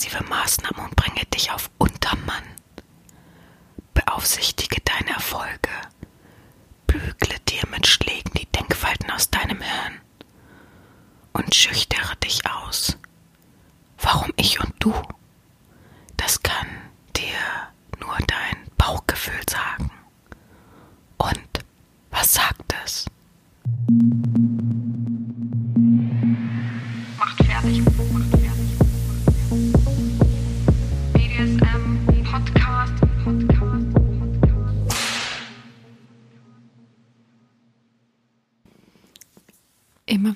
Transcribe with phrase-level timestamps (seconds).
[0.00, 2.42] intensive Maßnahmen und bringe dich auf Untermann.
[3.92, 5.68] Beaufsichtige deine Erfolge.
[6.86, 10.00] Bügle dir mit Schlägen die Denkfalten aus deinem Hirn.
[11.34, 12.96] Und schüchtere dich aus.
[13.98, 14.94] Warum ich und du?
[16.16, 16.68] Das kann
[17.14, 17.36] dir
[18.00, 19.90] nur dein Bauchgefühl sagen.
[21.18, 21.64] Und
[22.10, 23.04] was sagt es?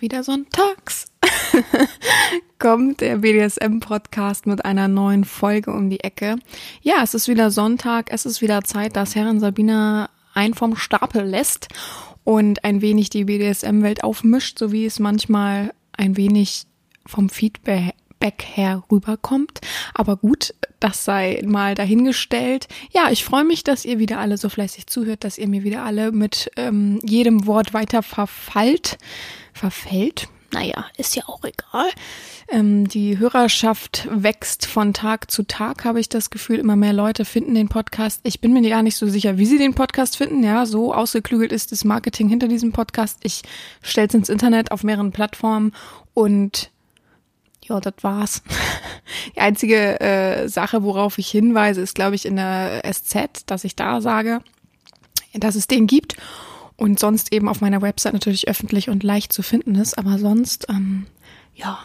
[0.05, 1.07] Wieder sonntags
[2.59, 6.37] kommt der BDSM-Podcast mit einer neuen Folge um die Ecke.
[6.83, 11.25] Ja, es ist wieder Sonntag, es ist wieder Zeit, dass Herrin Sabina ein vom Stapel
[11.25, 11.69] lässt
[12.23, 16.65] und ein wenig die BDSM-Welt aufmischt, so wie es manchmal ein wenig
[17.07, 17.95] vom Feedback
[18.43, 19.61] her rüberkommt.
[19.95, 22.69] Aber gut, das sei mal dahingestellt.
[22.93, 25.83] Ja, ich freue mich, dass ihr wieder alle so fleißig zuhört, dass ihr mir wieder
[25.83, 28.99] alle mit ähm, jedem Wort weiter verfallt.
[29.55, 30.29] Verfällt?
[30.53, 31.91] Naja, ist ja auch egal.
[32.49, 36.59] Ähm, die Hörerschaft wächst von Tag zu Tag, habe ich das Gefühl.
[36.59, 38.21] Immer mehr Leute finden den Podcast.
[38.25, 40.45] Ich bin mir gar nicht so sicher, wie sie den Podcast finden.
[40.45, 43.19] Ja, so ausgeklügelt ist das Marketing hinter diesem Podcast.
[43.23, 43.43] Ich
[43.81, 45.73] stelle es ins Internet auf mehreren Plattformen
[46.15, 46.71] und
[47.65, 48.43] ja, das war's.
[49.35, 53.75] Die einzige äh, Sache, worauf ich hinweise, ist, glaube ich, in der SZ, dass ich
[53.75, 54.41] da sage,
[55.33, 56.17] dass es den gibt
[56.77, 59.97] und sonst eben auf meiner Website natürlich öffentlich und leicht zu finden ist.
[59.99, 61.07] Aber sonst, ähm,
[61.55, 61.79] ja,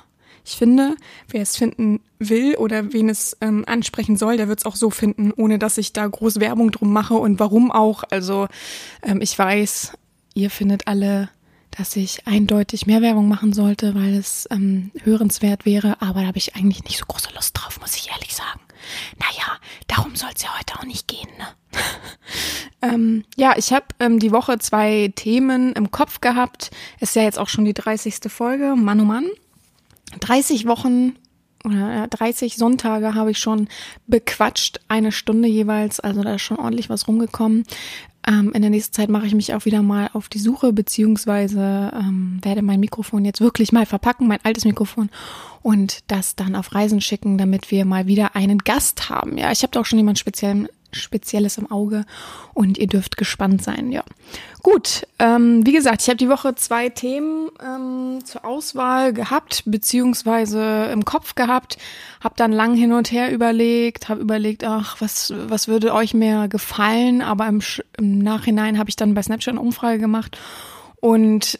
[0.45, 0.95] ich finde,
[1.29, 4.89] wer es finden will oder wen es ähm, ansprechen soll, der wird es auch so
[4.89, 8.03] finden, ohne dass ich da groß Werbung drum mache und warum auch.
[8.09, 8.47] Also
[9.03, 9.93] ähm, ich weiß,
[10.33, 11.29] ihr findet alle
[11.71, 16.37] dass ich eindeutig mehr Werbung machen sollte, weil es ähm, hörenswert wäre, aber da habe
[16.37, 18.59] ich eigentlich nicht so große Lust drauf, muss ich ehrlich sagen.
[19.17, 21.47] Naja, darum soll es ja heute auch nicht gehen, ne?
[22.81, 26.71] ähm, ja, ich habe ähm, die Woche zwei Themen im Kopf gehabt.
[26.99, 28.19] Ist ja jetzt auch schon die 30.
[28.27, 29.27] Folge, Mann oh Mann.
[30.19, 31.15] 30 Wochen
[31.63, 33.67] oder 30 Sonntage habe ich schon
[34.07, 37.65] bequatscht, eine Stunde jeweils, also da ist schon ordentlich was rumgekommen.
[38.29, 41.91] Ähm, in der nächsten Zeit mache ich mich auch wieder mal auf die Suche, beziehungsweise
[41.93, 45.09] ähm, werde mein Mikrofon jetzt wirklich mal verpacken, mein altes Mikrofon,
[45.63, 49.37] und das dann auf Reisen schicken, damit wir mal wieder einen Gast haben.
[49.37, 52.05] Ja, ich habe da auch schon jemand speziellen Spezielles im Auge
[52.53, 54.03] und ihr dürft gespannt sein, ja.
[54.61, 60.89] Gut, ähm, wie gesagt, ich habe die Woche zwei Themen ähm, zur Auswahl gehabt, beziehungsweise
[60.91, 61.77] im Kopf gehabt,
[62.21, 66.47] habe dann lang hin und her überlegt, habe überlegt, ach, was, was würde euch mehr
[66.47, 67.61] gefallen, aber im,
[67.97, 70.37] im Nachhinein habe ich dann bei Snapchat eine Umfrage gemacht
[70.99, 71.59] und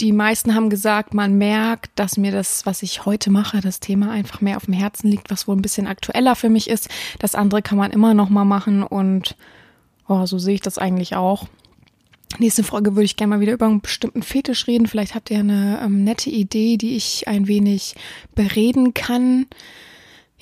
[0.00, 4.10] die meisten haben gesagt, man merkt, dass mir das, was ich heute mache, das Thema
[4.10, 6.88] einfach mehr auf dem Herzen liegt, was wohl ein bisschen aktueller für mich ist.
[7.18, 9.36] Das andere kann man immer noch mal machen und
[10.08, 11.46] oh, so sehe ich das eigentlich auch.
[12.38, 14.86] Nächste Folge würde ich gerne mal wieder über einen bestimmten Fetisch reden.
[14.86, 17.96] Vielleicht habt ihr eine ähm, nette Idee, die ich ein wenig
[18.34, 19.46] bereden kann.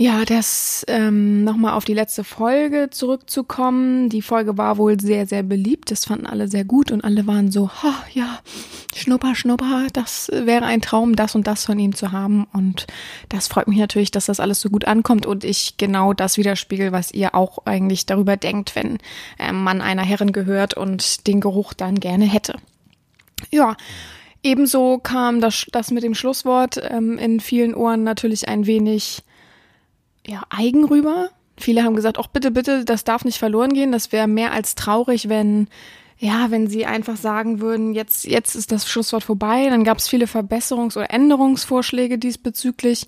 [0.00, 4.09] Ja, das ähm, nochmal auf die letzte Folge zurückzukommen.
[4.09, 5.91] Die Folge war wohl sehr, sehr beliebt.
[5.91, 8.38] Das fanden alle sehr gut und alle waren so, ha, ja,
[8.94, 12.47] Schnupper, Schnupper, das wäre ein Traum, das und das von ihm zu haben.
[12.53, 12.86] Und
[13.28, 16.92] das freut mich natürlich, dass das alles so gut ankommt und ich genau das widerspiegel,
[16.92, 18.98] was ihr auch eigentlich darüber denkt, wenn
[19.41, 22.54] ähm, man einer Herrin gehört und den Geruch dann gerne hätte.
[23.50, 23.76] Ja.
[24.44, 29.25] Ebenso kam das, das mit dem Schlusswort ähm, in vielen Ohren natürlich ein wenig
[30.28, 31.31] ja, eigen rüber.
[31.56, 33.91] Viele haben gesagt, auch bitte, bitte, das darf nicht verloren gehen.
[33.91, 35.69] Das wäre mehr als traurig, wenn,
[36.19, 39.69] ja, wenn sie einfach sagen würden, jetzt, jetzt ist das Schlusswort vorbei.
[39.69, 43.06] Dann gab es viele Verbesserungs- oder Änderungsvorschläge diesbezüglich.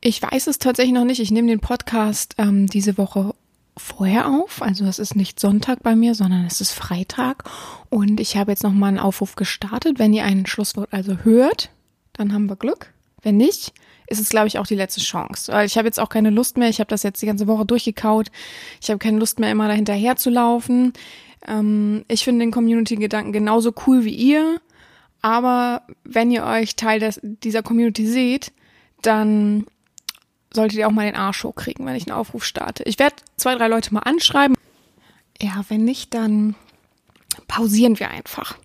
[0.00, 1.20] Ich weiß es tatsächlich noch nicht.
[1.20, 3.34] Ich nehme den Podcast ähm, diese Woche
[3.76, 4.62] vorher auf.
[4.62, 7.44] Also es ist nicht Sonntag bei mir, sondern es ist Freitag.
[7.90, 9.98] Und ich habe jetzt nochmal einen Aufruf gestartet.
[9.98, 11.70] Wenn ihr ein Schlusswort also hört,
[12.12, 12.92] dann haben wir Glück.
[13.22, 13.72] Wenn nicht,
[14.08, 15.52] ist es, glaube ich, auch die letzte Chance.
[15.52, 16.68] Weil ich habe jetzt auch keine Lust mehr.
[16.68, 18.28] Ich habe das jetzt die ganze Woche durchgekaut.
[18.80, 20.92] Ich habe keine Lust mehr, immer dahinterher zu laufen.
[21.46, 24.60] Ähm, ich finde den Community-Gedanken genauso cool wie ihr.
[25.20, 28.52] Aber wenn ihr euch Teil des, dieser Community seht,
[29.02, 29.66] dann
[30.52, 32.82] solltet ihr auch mal den Arsch hochkriegen, wenn ich einen Aufruf starte.
[32.84, 34.56] Ich werde zwei, drei Leute mal anschreiben.
[35.40, 36.54] Ja, wenn nicht, dann
[37.46, 38.56] pausieren wir einfach.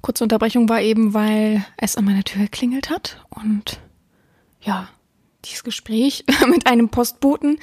[0.00, 3.80] Kurze Unterbrechung war eben, weil es an meiner Tür geklingelt hat und
[4.60, 4.88] ja,
[5.44, 7.58] dieses Gespräch mit einem Postboten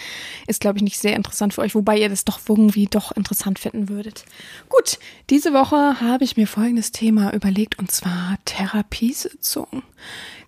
[0.47, 3.59] ist, glaube ich, nicht sehr interessant für euch, wobei ihr das doch irgendwie doch interessant
[3.59, 4.25] finden würdet.
[4.69, 4.99] Gut,
[5.29, 9.83] diese Woche habe ich mir folgendes Thema überlegt und zwar Therapiesitzung.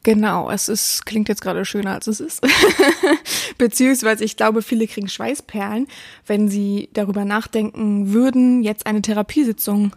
[0.04, 2.42] Genau, es ist, klingt jetzt gerade schöner, als es ist.
[3.57, 5.88] Beziehungsweise ich glaube, viele kriegen Schweißperlen,
[6.25, 9.95] wenn sie darüber nachdenken würden, jetzt eine Therapiesitzung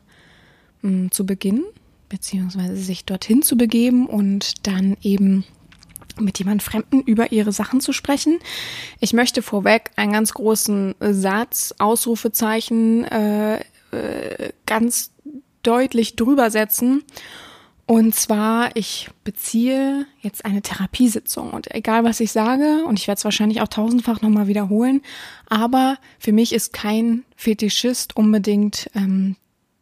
[0.83, 1.65] mh, hm, zu beginnen,
[2.09, 5.45] beziehungsweise sich dorthin zu begeben und dann eben
[6.21, 8.39] mit jemand Fremden über ihre Sachen zu sprechen.
[9.01, 13.61] Ich möchte vorweg einen ganz großen Satz, Ausrufezeichen, äh,
[13.93, 15.11] äh, ganz
[15.63, 17.05] deutlich drüber setzen
[17.87, 23.19] und zwar, ich beziehe jetzt eine Therapiesitzung und egal was ich sage, und ich werde
[23.19, 25.03] es wahrscheinlich auch tausendfach nochmal wiederholen,
[25.49, 29.37] aber für mich ist kein Fetischist unbedingt ähm,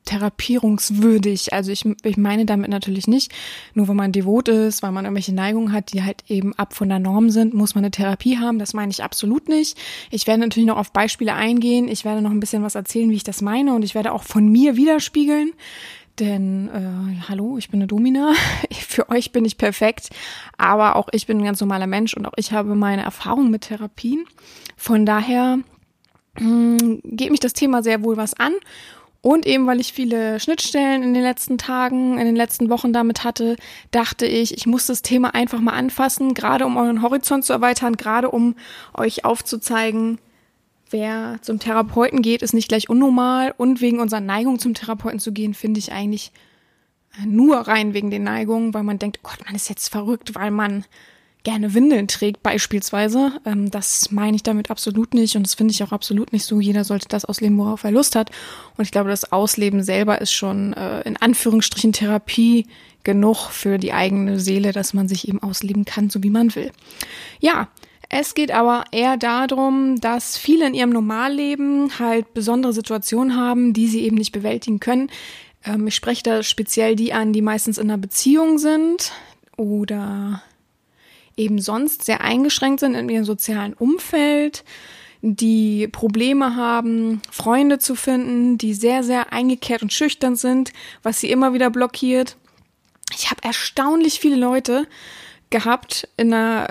[0.05, 1.53] therapierungswürdig.
[1.53, 3.33] Also ich, ich meine damit natürlich nicht,
[3.75, 6.89] nur wenn man devot ist, weil man irgendwelche Neigungen hat, die halt eben ab von
[6.89, 8.59] der Norm sind, muss man eine Therapie haben.
[8.59, 9.79] Das meine ich absolut nicht.
[10.11, 11.89] Ich werde natürlich noch auf Beispiele eingehen.
[11.89, 14.25] Ich werde noch ein bisschen was erzählen, wie ich das meine und ich werde auch
[14.25, 15.53] von mir widerspiegeln.
[16.19, 18.35] Denn, äh, hallo, ich bin eine Domina.
[18.73, 20.11] Für euch bin ich perfekt.
[20.59, 23.63] Aber auch ich bin ein ganz normaler Mensch und auch ich habe meine Erfahrung mit
[23.63, 24.27] Therapien.
[24.77, 25.59] Von daher
[26.39, 28.53] mh, hm, geht mich das Thema sehr wohl was an.
[29.23, 33.23] Und eben, weil ich viele Schnittstellen in den letzten Tagen, in den letzten Wochen damit
[33.23, 33.57] hatte,
[33.91, 37.97] dachte ich, ich muss das Thema einfach mal anfassen, gerade um euren Horizont zu erweitern,
[37.97, 38.55] gerade um
[38.95, 40.19] euch aufzuzeigen,
[40.89, 43.55] wer zum Therapeuten geht, ist nicht gleich unnormal.
[43.59, 46.33] Und wegen unserer Neigung zum Therapeuten zu gehen, finde ich eigentlich
[47.25, 50.85] nur rein wegen den Neigungen, weil man denkt, Gott, man ist jetzt verrückt, weil man
[51.43, 53.33] gerne Windeln trägt beispielsweise.
[53.45, 56.61] Ähm, das meine ich damit absolut nicht und das finde ich auch absolut nicht so.
[56.61, 58.31] Jeder sollte das ausleben, worauf er Lust hat.
[58.77, 62.67] Und ich glaube, das Ausleben selber ist schon äh, in Anführungsstrichen Therapie
[63.03, 66.71] genug für die eigene Seele, dass man sich eben ausleben kann, so wie man will.
[67.41, 67.69] Ja,
[68.13, 73.87] es geht aber eher darum, dass viele in ihrem Normalleben halt besondere Situationen haben, die
[73.87, 75.11] sie eben nicht bewältigen können.
[75.65, 79.13] Ähm, ich spreche da speziell die an, die meistens in einer Beziehung sind
[79.57, 80.43] oder
[81.37, 84.65] eben sonst sehr eingeschränkt sind in ihrem sozialen Umfeld,
[85.23, 90.73] die Probleme haben, Freunde zu finden, die sehr, sehr eingekehrt und schüchtern sind,
[91.03, 92.37] was sie immer wieder blockiert.
[93.15, 94.87] Ich habe erstaunlich viele Leute,
[95.51, 96.71] gehabt, in einer,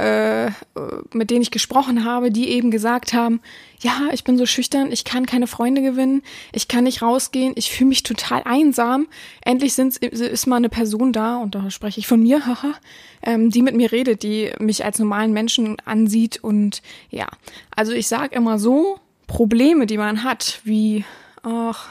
[0.77, 0.79] äh,
[1.13, 3.41] mit denen ich gesprochen habe, die eben gesagt haben,
[3.81, 6.21] ja, ich bin so schüchtern, ich kann keine Freunde gewinnen,
[6.51, 9.07] ich kann nicht rausgehen, ich fühle mich total einsam.
[9.41, 12.73] Endlich sind, ist mal eine Person da, und da spreche ich von mir, haha,
[13.21, 16.43] ähm, die mit mir redet, die mich als normalen Menschen ansieht.
[16.43, 17.27] Und ja,
[17.75, 21.05] also ich sage immer so, Probleme, die man hat, wie,
[21.43, 21.89] ach,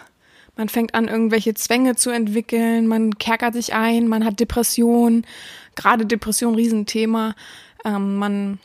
[0.57, 5.25] man fängt an, irgendwelche Zwänge zu entwickeln, man kerkert sich ein, man hat Depressionen,
[5.79, 7.35] gerade Depression Riesenthema.
[7.85, 8.59] Ähm, man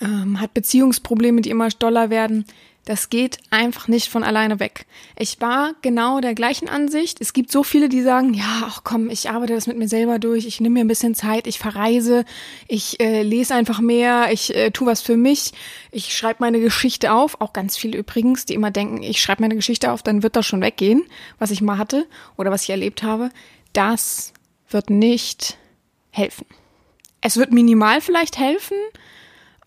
[0.00, 2.44] ähm, hat Beziehungsprobleme, die immer doller werden.
[2.86, 4.86] Das geht einfach nicht von alleine weg.
[5.18, 7.20] Ich war genau der gleichen Ansicht.
[7.20, 10.20] Es gibt so viele, die sagen, ja, ach komm, ich arbeite das mit mir selber
[10.20, 12.24] durch, ich nehme mir ein bisschen Zeit, ich verreise,
[12.68, 15.52] ich äh, lese einfach mehr, ich äh, tu was für mich,
[15.90, 17.40] ich schreibe meine Geschichte auf.
[17.40, 20.46] Auch ganz viele übrigens, die immer denken, ich schreibe meine Geschichte auf, dann wird das
[20.46, 21.02] schon weggehen,
[21.40, 23.30] was ich mal hatte oder was ich erlebt habe.
[23.72, 24.32] Das
[24.70, 25.58] wird nicht
[26.16, 26.46] helfen.
[27.20, 28.76] Es wird minimal vielleicht helfen,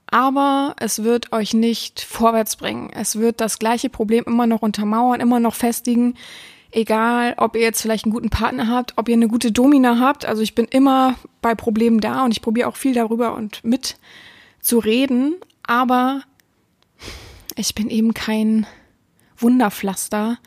[0.07, 2.89] aber es wird euch nicht vorwärts bringen.
[2.93, 6.15] Es wird das gleiche Problem immer noch untermauern, immer noch festigen.
[6.71, 10.25] Egal, ob ihr jetzt vielleicht einen guten Partner habt, ob ihr eine gute Domina habt.
[10.25, 13.97] Also ich bin immer bei Problemen da und ich probiere auch viel darüber und mit
[14.61, 15.35] zu reden.
[15.63, 16.21] Aber
[17.55, 18.65] ich bin eben kein
[19.37, 20.37] Wunderpflaster,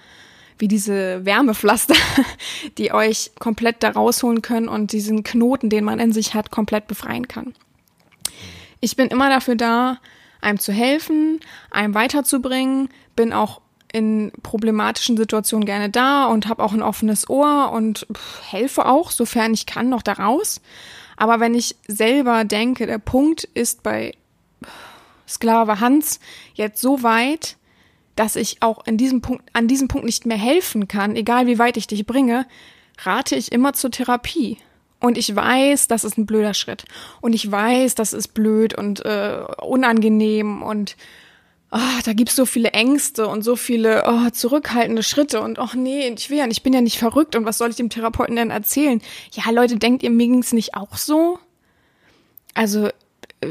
[0.59, 1.94] wie diese Wärmepflaster,
[2.78, 6.87] die euch komplett da rausholen können und diesen Knoten, den man in sich hat, komplett
[6.87, 7.54] befreien kann.
[8.80, 9.99] Ich bin immer dafür da,
[10.40, 11.40] einem zu helfen,
[11.71, 13.61] einem weiterzubringen, bin auch
[13.92, 18.06] in problematischen Situationen gerne da und habe auch ein offenes Ohr und
[18.49, 20.61] helfe auch, sofern ich kann, noch daraus.
[21.16, 24.14] Aber wenn ich selber denke, der Punkt ist bei
[25.28, 26.21] Sklave Hans
[26.54, 27.56] jetzt so weit,
[28.16, 31.59] dass ich auch in diesem Punkt, an diesem Punkt nicht mehr helfen kann, egal wie
[31.59, 32.47] weit ich dich bringe,
[32.99, 34.59] rate ich immer zur Therapie.
[35.00, 36.85] Und ich weiß, das ist ein blöder Schritt.
[37.21, 40.97] Und ich weiß, das ist blöd und äh, unangenehm und
[41.73, 46.07] oh, da gibt's so viele Ängste und so viele oh, zurückhaltende Schritte und ach nee,
[46.09, 48.50] ich will ja, ich bin ja nicht verrückt und was soll ich dem Therapeuten denn
[48.50, 49.00] erzählen?
[49.33, 51.38] Ja, Leute, denkt ihr, mir ging's nicht auch so?
[52.54, 52.90] Also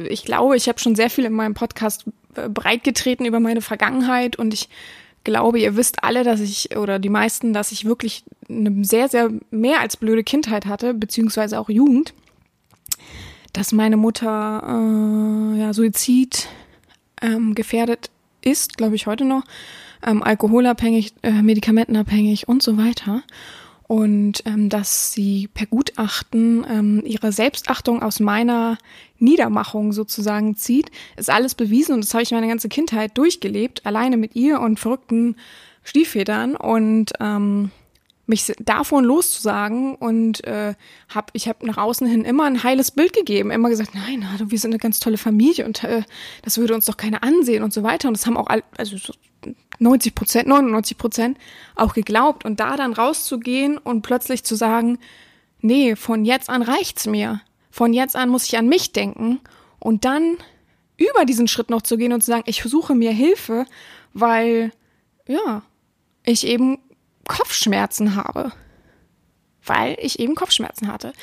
[0.10, 2.12] ich glaube, ich habe schon sehr viel in meinem Podcast äh,
[2.50, 4.70] breitgetreten über meine Vergangenheit und ich
[5.24, 9.30] glaube, ihr wisst alle, dass ich oder die meisten, dass ich wirklich eine sehr, sehr
[9.52, 12.14] mehr als blöde Kindheit hatte, beziehungsweise auch Jugend.
[13.54, 16.48] Dass meine Mutter äh, ja, Suizid
[17.22, 18.10] ähm, gefährdet
[18.42, 19.44] ist, glaube ich heute noch,
[20.06, 23.24] ähm, alkoholabhängig, äh, medikamentenabhängig und so weiter.
[23.92, 28.78] Und ähm, dass sie per Gutachten ähm, ihre Selbstachtung aus meiner
[29.20, 34.16] Niedermachung sozusagen zieht, ist alles bewiesen und das habe ich meine ganze Kindheit durchgelebt, alleine
[34.16, 35.36] mit ihr und verrückten
[35.84, 36.56] Stiefvätern.
[36.56, 37.72] Und ähm,
[38.26, 40.76] mich davon loszusagen und äh,
[41.14, 44.60] hab, ich habe nach außen hin immer ein heiles Bild gegeben, immer gesagt, nein, wir
[44.60, 46.04] sind eine ganz tolle Familie und äh,
[46.44, 48.08] das würde uns doch keiner ansehen und so weiter.
[48.08, 48.98] Und das haben auch all, also
[49.80, 51.38] 90 Prozent, 99 Prozent
[51.76, 52.46] auch geglaubt.
[52.46, 55.00] Und da dann rauszugehen und plötzlich zu sagen,
[55.60, 59.40] nee, von jetzt an reicht's mir, von jetzt an muss ich an mich denken.
[59.80, 60.38] Und dann
[60.98, 63.66] über diesen Schritt noch zu gehen und zu sagen, ich suche mir Hilfe,
[64.14, 64.72] weil
[65.28, 65.64] ja,
[66.24, 66.78] ich eben
[67.28, 68.52] Kopfschmerzen habe.
[69.64, 71.14] Weil ich eben Kopfschmerzen hatte.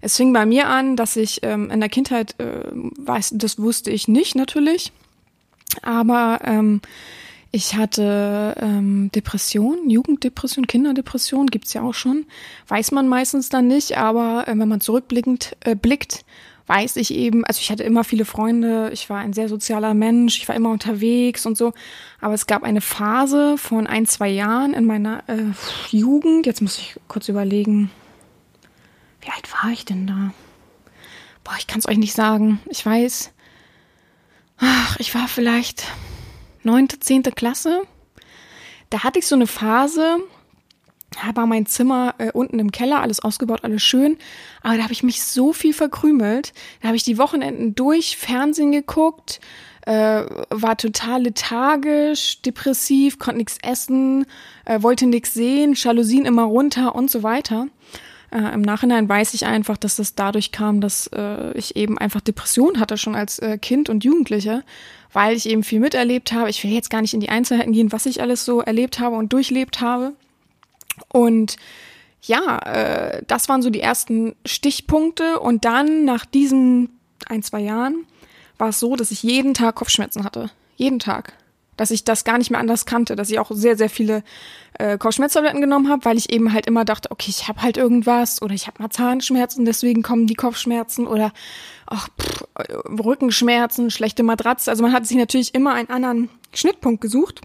[0.00, 3.90] Es fing bei mir an, dass ich ähm, in der Kindheit, äh, weiß, das wusste
[3.90, 4.92] ich nicht natürlich,
[5.82, 6.80] aber ähm,
[7.50, 12.26] ich hatte ähm, Depression, Jugenddepression, Kinderdepression, gibt's ja auch schon.
[12.68, 16.24] Weiß man meistens dann nicht, aber äh, wenn man zurückblickend äh, blickt,
[16.68, 20.36] weiß ich eben, also ich hatte immer viele Freunde, ich war ein sehr sozialer Mensch,
[20.36, 21.72] ich war immer unterwegs und so.
[22.20, 25.52] Aber es gab eine Phase von ein, zwei Jahren in meiner äh,
[25.90, 27.90] Jugend, jetzt muss ich kurz überlegen,
[29.22, 30.32] wie alt war ich denn da?
[31.42, 32.60] Boah, ich kann es euch nicht sagen.
[32.68, 33.32] Ich weiß,
[34.58, 35.84] ach, ich war vielleicht
[36.62, 37.82] neunte, zehnte Klasse.
[38.90, 40.18] Da hatte ich so eine Phase,
[41.10, 44.18] da war mein Zimmer äh, unten im Keller, alles ausgebaut, alles schön.
[44.62, 46.52] Aber da habe ich mich so viel verkrümelt.
[46.80, 49.40] Da habe ich die Wochenenden durch Fernsehen geguckt,
[49.86, 54.26] äh, war total lethargisch, depressiv, konnte nichts essen,
[54.66, 57.68] äh, wollte nichts sehen, Jalousien immer runter und so weiter.
[58.30, 62.20] Äh, Im Nachhinein weiß ich einfach, dass das dadurch kam, dass äh, ich eben einfach
[62.20, 64.62] Depression hatte, schon als äh, Kind und Jugendliche,
[65.14, 66.50] weil ich eben viel miterlebt habe.
[66.50, 69.16] Ich will jetzt gar nicht in die Einzelheiten gehen, was ich alles so erlebt habe
[69.16, 70.12] und durchlebt habe.
[71.08, 71.56] Und
[72.22, 75.40] ja, äh, das waren so die ersten Stichpunkte.
[75.40, 76.90] Und dann nach diesen
[77.26, 78.06] ein, zwei Jahren
[78.58, 80.50] war es so, dass ich jeden Tag Kopfschmerzen hatte.
[80.76, 81.32] Jeden Tag.
[81.76, 84.24] Dass ich das gar nicht mehr anders kannte, dass ich auch sehr, sehr viele
[84.78, 88.42] äh, Kopfschmerztabletten genommen habe, weil ich eben halt immer dachte, okay, ich habe halt irgendwas
[88.42, 91.32] oder ich habe mal Zahnschmerzen, deswegen kommen die Kopfschmerzen oder
[91.86, 92.44] ach, pff,
[93.04, 94.70] Rückenschmerzen, schlechte Matratze.
[94.70, 97.42] Also man hat sich natürlich immer einen anderen Schnittpunkt gesucht,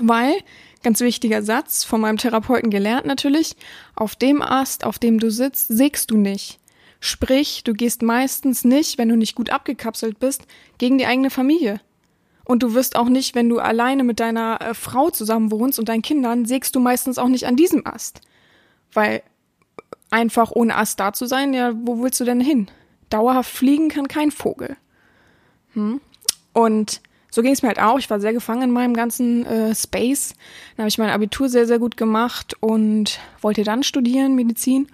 [0.00, 0.34] weil
[0.86, 3.56] Ganz wichtiger Satz von meinem Therapeuten gelernt natürlich.
[3.96, 6.60] Auf dem Ast, auf dem du sitzt, sägst du nicht.
[7.00, 10.46] Sprich, du gehst meistens nicht, wenn du nicht gut abgekapselt bist,
[10.78, 11.80] gegen die eigene Familie.
[12.44, 15.88] Und du wirst auch nicht, wenn du alleine mit deiner äh, Frau zusammen wohnst und
[15.88, 18.20] deinen Kindern, sägst du meistens auch nicht an diesem Ast.
[18.92, 19.24] Weil
[20.10, 22.68] einfach ohne Ast da zu sein, ja, wo willst du denn hin?
[23.10, 24.76] Dauerhaft fliegen kann kein Vogel.
[25.72, 26.00] Hm?
[26.52, 27.00] Und
[27.36, 27.98] so ging es mir halt auch.
[27.98, 30.34] Ich war sehr gefangen in meinem ganzen äh, Space.
[30.74, 34.88] Dann habe ich mein Abitur sehr, sehr gut gemacht und wollte dann studieren, Medizin.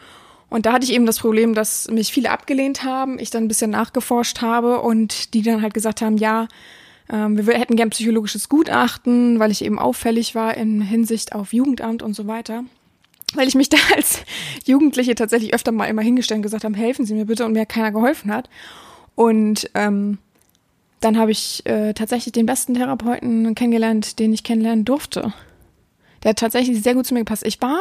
[0.50, 3.48] Und da hatte ich eben das Problem, dass mich viele abgelehnt haben, ich dann ein
[3.48, 6.48] bisschen nachgeforscht habe und die dann halt gesagt haben, ja,
[7.08, 12.02] ähm, wir hätten gern psychologisches Gutachten, weil ich eben auffällig war in Hinsicht auf Jugendamt
[12.02, 12.64] und so weiter.
[13.34, 14.24] Weil ich mich da als
[14.66, 17.66] Jugendliche tatsächlich öfter mal immer hingestellt und gesagt habe, helfen Sie mir bitte und mir
[17.66, 18.50] keiner geholfen hat.
[19.14, 20.18] Und ähm,
[21.02, 25.32] dann habe ich äh, tatsächlich den besten Therapeuten kennengelernt, den ich kennenlernen durfte.
[26.22, 27.44] Der hat tatsächlich sehr gut zu mir gepasst.
[27.44, 27.80] Ich war,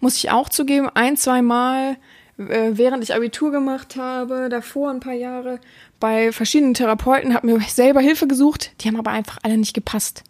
[0.00, 1.96] muss ich auch zugeben, ein, zwei Mal,
[2.36, 5.60] äh, während ich Abitur gemacht habe, davor ein paar Jahre,
[6.00, 8.72] bei verschiedenen Therapeuten, habe mir selber Hilfe gesucht.
[8.80, 10.24] Die haben aber einfach alle nicht gepasst.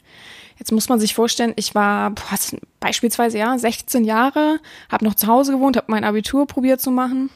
[0.58, 2.38] Jetzt muss man sich vorstellen, ich war boah,
[2.80, 7.30] beispielsweise ja 16 Jahre, habe noch zu Hause gewohnt, habe mein Abitur probiert zu machen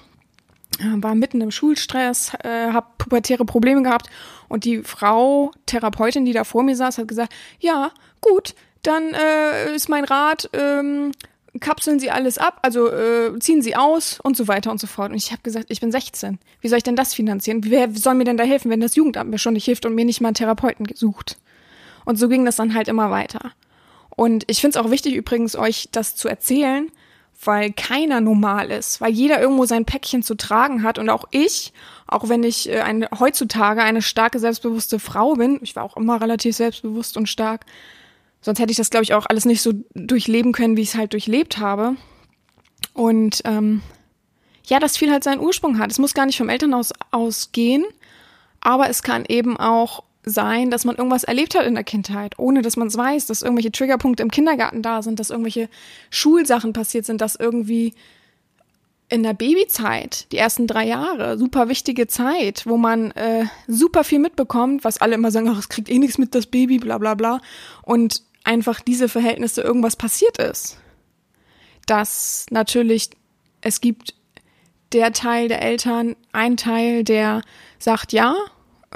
[0.96, 4.08] war mitten im Schulstress, äh, habe pubertäre Probleme gehabt
[4.52, 7.90] und die Frau Therapeutin, die da vor mir saß, hat gesagt, ja,
[8.20, 11.12] gut, dann äh, ist mein Rat, ähm,
[11.58, 15.10] kapseln Sie alles ab, also äh, ziehen Sie aus und so weiter und so fort.
[15.10, 16.38] Und ich habe gesagt, ich bin 16.
[16.60, 17.64] Wie soll ich denn das finanzieren?
[17.64, 20.04] Wer soll mir denn da helfen, wenn das Jugendamt mir schon nicht hilft und mir
[20.04, 21.38] nicht mal einen Therapeuten gesucht?
[22.04, 23.52] Und so ging das dann halt immer weiter.
[24.10, 26.92] Und ich finde es auch wichtig, übrigens euch das zu erzählen,
[27.42, 31.72] weil keiner normal ist, weil jeder irgendwo sein Päckchen zu tragen hat und auch ich,
[32.12, 36.20] auch wenn ich äh, eine, heutzutage eine starke, selbstbewusste Frau bin, ich war auch immer
[36.20, 37.64] relativ selbstbewusst und stark,
[38.40, 40.96] sonst hätte ich das, glaube ich, auch alles nicht so durchleben können, wie ich es
[40.96, 41.96] halt durchlebt habe.
[42.94, 43.82] Und ähm,
[44.64, 45.90] ja, das viel halt seinen Ursprung hat.
[45.90, 47.84] Es muss gar nicht vom Elternhaus ausgehen,
[48.60, 52.62] aber es kann eben auch sein, dass man irgendwas erlebt hat in der Kindheit, ohne
[52.62, 55.68] dass man es weiß, dass irgendwelche Triggerpunkte im Kindergarten da sind, dass irgendwelche
[56.10, 57.94] Schulsachen passiert sind, dass irgendwie
[59.12, 64.18] in der Babyzeit, die ersten drei Jahre, super wichtige Zeit, wo man äh, super viel
[64.18, 67.14] mitbekommt, was alle immer sagen, ach, es kriegt eh nichts mit das Baby, bla bla
[67.14, 67.42] bla,
[67.82, 70.78] und einfach diese Verhältnisse irgendwas passiert ist.
[71.86, 73.10] dass natürlich
[73.60, 74.14] es gibt
[74.92, 77.42] der Teil der Eltern, ein Teil, der
[77.78, 78.34] sagt, ja,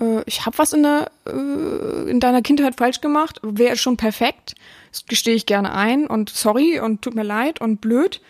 [0.01, 4.55] äh, ich habe was in, der, äh, in deiner Kindheit falsch gemacht, wäre schon perfekt,
[4.93, 8.23] das gestehe ich gerne ein und sorry und tut mir leid und blöd.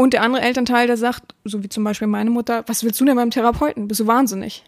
[0.00, 3.04] Und der andere Elternteil, der sagt, so wie zum Beispiel meine Mutter, was willst du
[3.04, 3.88] denn beim Therapeuten?
[3.88, 4.62] Bist du wahnsinnig?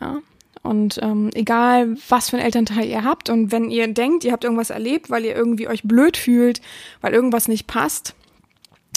[0.00, 0.18] Ja.
[0.64, 4.42] Und ähm, egal, was für ein Elternteil ihr habt und wenn ihr denkt, ihr habt
[4.42, 6.60] irgendwas erlebt, weil ihr irgendwie euch blöd fühlt,
[7.00, 8.16] weil irgendwas nicht passt,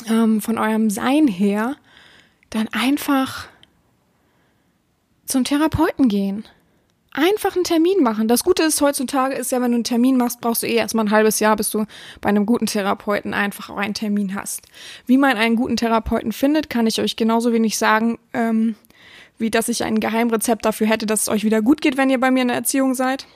[0.09, 1.75] ähm, von eurem Sein her,
[2.49, 3.47] dann einfach
[5.25, 6.43] zum Therapeuten gehen.
[7.15, 8.27] Einfach einen Termin machen.
[8.27, 11.05] Das Gute ist heutzutage ist ja, wenn du einen Termin machst, brauchst du eh erstmal
[11.05, 11.85] ein halbes Jahr, bis du
[12.21, 14.65] bei einem guten Therapeuten einfach auch einen Termin hast.
[15.05, 18.75] Wie man einen guten Therapeuten findet, kann ich euch genauso wenig sagen, ähm,
[19.37, 22.19] wie dass ich ein Geheimrezept dafür hätte, dass es euch wieder gut geht, wenn ihr
[22.19, 23.27] bei mir in der Erziehung seid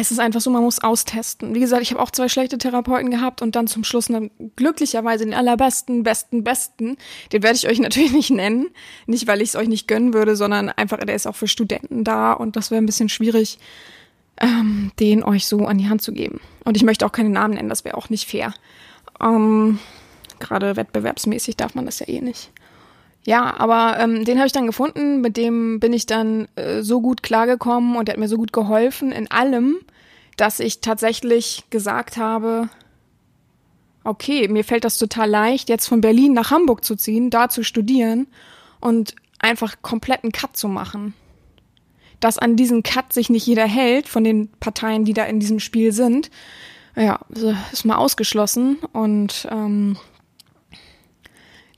[0.00, 1.54] es ist einfach so, man muss austesten.
[1.54, 5.24] Wie gesagt, ich habe auch zwei schlechte Therapeuten gehabt und dann zum Schluss dann glücklicherweise
[5.24, 6.96] den allerbesten, besten, besten.
[7.32, 8.68] Den werde ich euch natürlich nicht nennen.
[9.06, 12.04] Nicht, weil ich es euch nicht gönnen würde, sondern einfach, der ist auch für Studenten
[12.04, 13.58] da und das wäre ein bisschen schwierig,
[14.40, 16.40] ähm, den euch so an die Hand zu geben.
[16.64, 18.54] Und ich möchte auch keine Namen nennen, das wäre auch nicht fair.
[19.20, 19.78] Ähm,
[20.38, 22.50] Gerade wettbewerbsmäßig darf man das ja eh nicht.
[23.28, 27.02] Ja, aber ähm, den habe ich dann gefunden, mit dem bin ich dann äh, so
[27.02, 29.76] gut klargekommen und der hat mir so gut geholfen in allem,
[30.38, 32.70] dass ich tatsächlich gesagt habe,
[34.02, 37.64] okay, mir fällt das total leicht, jetzt von Berlin nach Hamburg zu ziehen, da zu
[37.64, 38.28] studieren
[38.80, 41.12] und einfach kompletten Cut zu machen.
[42.20, 45.60] Dass an diesen Cut sich nicht jeder hält von den Parteien, die da in diesem
[45.60, 46.30] Spiel sind,
[46.96, 47.20] ja,
[47.72, 49.98] ist mal ausgeschlossen und ähm,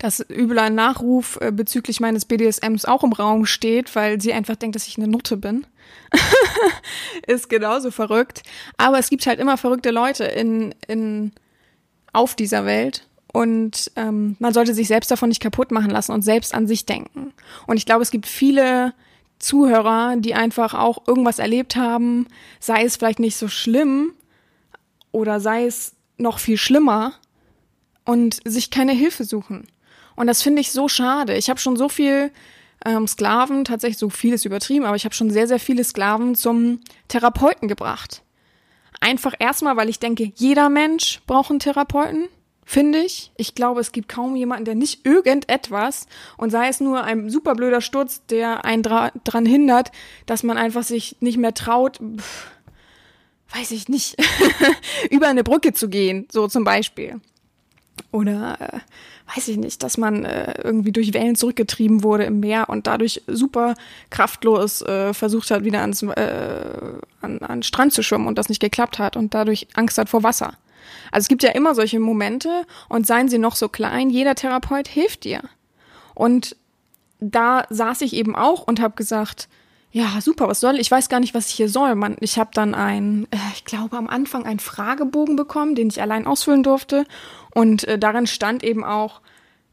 [0.00, 4.56] dass übel ein Nachruf äh, bezüglich meines BDSMs auch im Raum steht, weil sie einfach
[4.56, 5.66] denkt, dass ich eine Nutte bin.
[7.26, 8.42] ist genauso verrückt.
[8.78, 11.32] Aber es gibt halt immer verrückte Leute in, in,
[12.14, 13.06] auf dieser Welt.
[13.32, 16.86] Und ähm, man sollte sich selbst davon nicht kaputt machen lassen und selbst an sich
[16.86, 17.32] denken.
[17.66, 18.94] Und ich glaube, es gibt viele
[19.38, 22.26] Zuhörer, die einfach auch irgendwas erlebt haben,
[22.58, 24.14] sei es vielleicht nicht so schlimm
[25.12, 27.12] oder sei es noch viel schlimmer
[28.04, 29.66] und sich keine Hilfe suchen.
[30.20, 31.34] Und das finde ich so schade.
[31.34, 32.30] Ich habe schon so viel
[32.84, 36.80] ähm, Sklaven, tatsächlich so vieles übertrieben, aber ich habe schon sehr, sehr viele Sklaven zum
[37.08, 38.22] Therapeuten gebracht.
[39.00, 42.28] Einfach erstmal, weil ich denke, jeder Mensch braucht einen Therapeuten,
[42.66, 43.32] finde ich.
[43.38, 46.06] Ich glaube, es gibt kaum jemanden, der nicht irgendetwas
[46.36, 49.90] und sei es nur ein super blöder Sturz, der einen dra dran hindert,
[50.26, 52.46] dass man einfach sich nicht mehr traut, pff,
[53.54, 54.16] weiß ich nicht,
[55.10, 57.22] über eine Brücke zu gehen, so zum Beispiel.
[58.12, 58.78] Oder äh,
[59.34, 63.22] weiß ich nicht, dass man äh, irgendwie durch Wellen zurückgetrieben wurde im Meer und dadurch
[63.26, 63.74] super
[64.10, 68.60] kraftlos äh, versucht hat, wieder ans äh, an, an Strand zu schwimmen und das nicht
[68.60, 70.54] geklappt hat und dadurch Angst hat vor Wasser.
[71.12, 74.88] Also es gibt ja immer solche Momente und seien sie noch so klein, jeder Therapeut
[74.88, 75.42] hilft dir.
[76.14, 76.56] Und
[77.20, 79.48] da saß ich eben auch und habe gesagt,
[79.92, 80.90] ja, super, was soll ich?
[80.90, 81.94] Weiß gar nicht, was ich hier soll.
[81.96, 86.00] Man, ich habe dann ein, äh, ich glaube am Anfang einen Fragebogen bekommen, den ich
[86.00, 87.04] allein ausfüllen durfte
[87.54, 89.20] und äh, darin stand eben auch,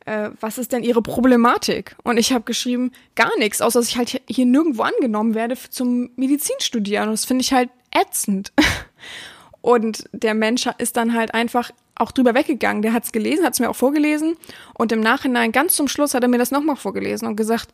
[0.05, 1.95] äh, was ist denn ihre Problematik?
[2.03, 6.09] Und ich habe geschrieben, gar nichts, außer dass ich halt hier nirgendwo angenommen werde zum
[6.15, 7.09] Medizinstudieren.
[7.09, 8.53] Und das finde ich halt ätzend.
[9.61, 12.81] Und der Mensch ist dann halt einfach auch drüber weggegangen.
[12.83, 14.37] Der hat es gelesen, hat es mir auch vorgelesen.
[14.75, 17.69] Und im Nachhinein, ganz zum Schluss, hat er mir das nochmal vorgelesen und gesagt,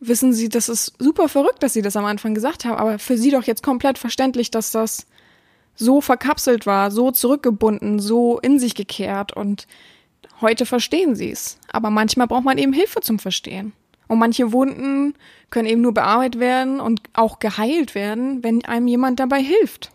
[0.00, 3.18] wissen Sie, das ist super verrückt, dass Sie das am Anfang gesagt haben, aber für
[3.18, 5.06] Sie doch jetzt komplett verständlich, dass das
[5.78, 9.66] so verkapselt war, so zurückgebunden, so in sich gekehrt und
[10.40, 11.58] heute verstehen sie es.
[11.70, 13.72] Aber manchmal braucht man eben Hilfe zum Verstehen.
[14.08, 15.14] Und manche Wunden
[15.50, 19.90] können eben nur bearbeitet werden und auch geheilt werden, wenn einem jemand dabei hilft.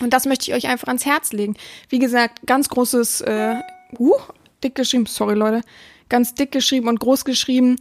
[0.00, 1.54] Und das möchte ich euch einfach ans Herz legen.
[1.88, 3.56] Wie gesagt, ganz großes, äh,
[3.98, 4.14] uh,
[4.64, 5.60] dick geschrieben, sorry Leute,
[6.08, 7.76] ganz dick geschrieben und groß geschrieben.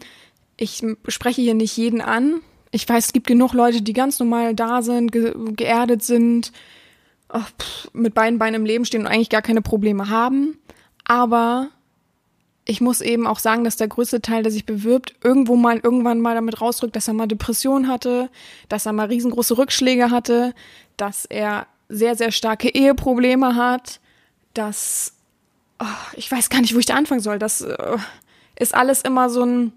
[0.57, 2.41] Ich spreche hier nicht jeden an.
[2.71, 6.51] Ich weiß, es gibt genug Leute, die ganz normal da sind, ge geerdet sind,
[7.31, 10.57] oh, pff, mit beiden Beinen im Leben stehen und eigentlich gar keine Probleme haben.
[11.05, 11.69] Aber
[12.65, 16.19] ich muss eben auch sagen, dass der größte Teil, der sich bewirbt, irgendwo mal irgendwann
[16.19, 18.29] mal damit rausdrückt, dass er mal Depression hatte,
[18.67, 20.53] dass er mal riesengroße Rückschläge hatte,
[20.97, 24.01] dass er sehr, sehr starke Eheprobleme hat,
[24.53, 25.13] dass
[25.79, 27.39] oh, ich weiß gar nicht, wo ich da anfangen soll.
[27.39, 27.97] Das uh,
[28.57, 29.73] ist alles immer so ein.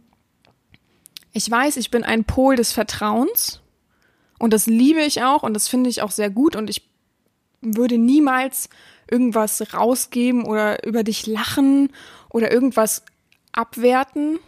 [1.33, 3.61] Ich weiß, ich bin ein Pol des Vertrauens
[4.39, 6.89] und das liebe ich auch und das finde ich auch sehr gut und ich
[7.61, 8.69] würde niemals
[9.11, 11.91] irgendwas rausgeben oder über dich lachen
[12.31, 13.05] oder irgendwas
[13.53, 14.39] abwerten.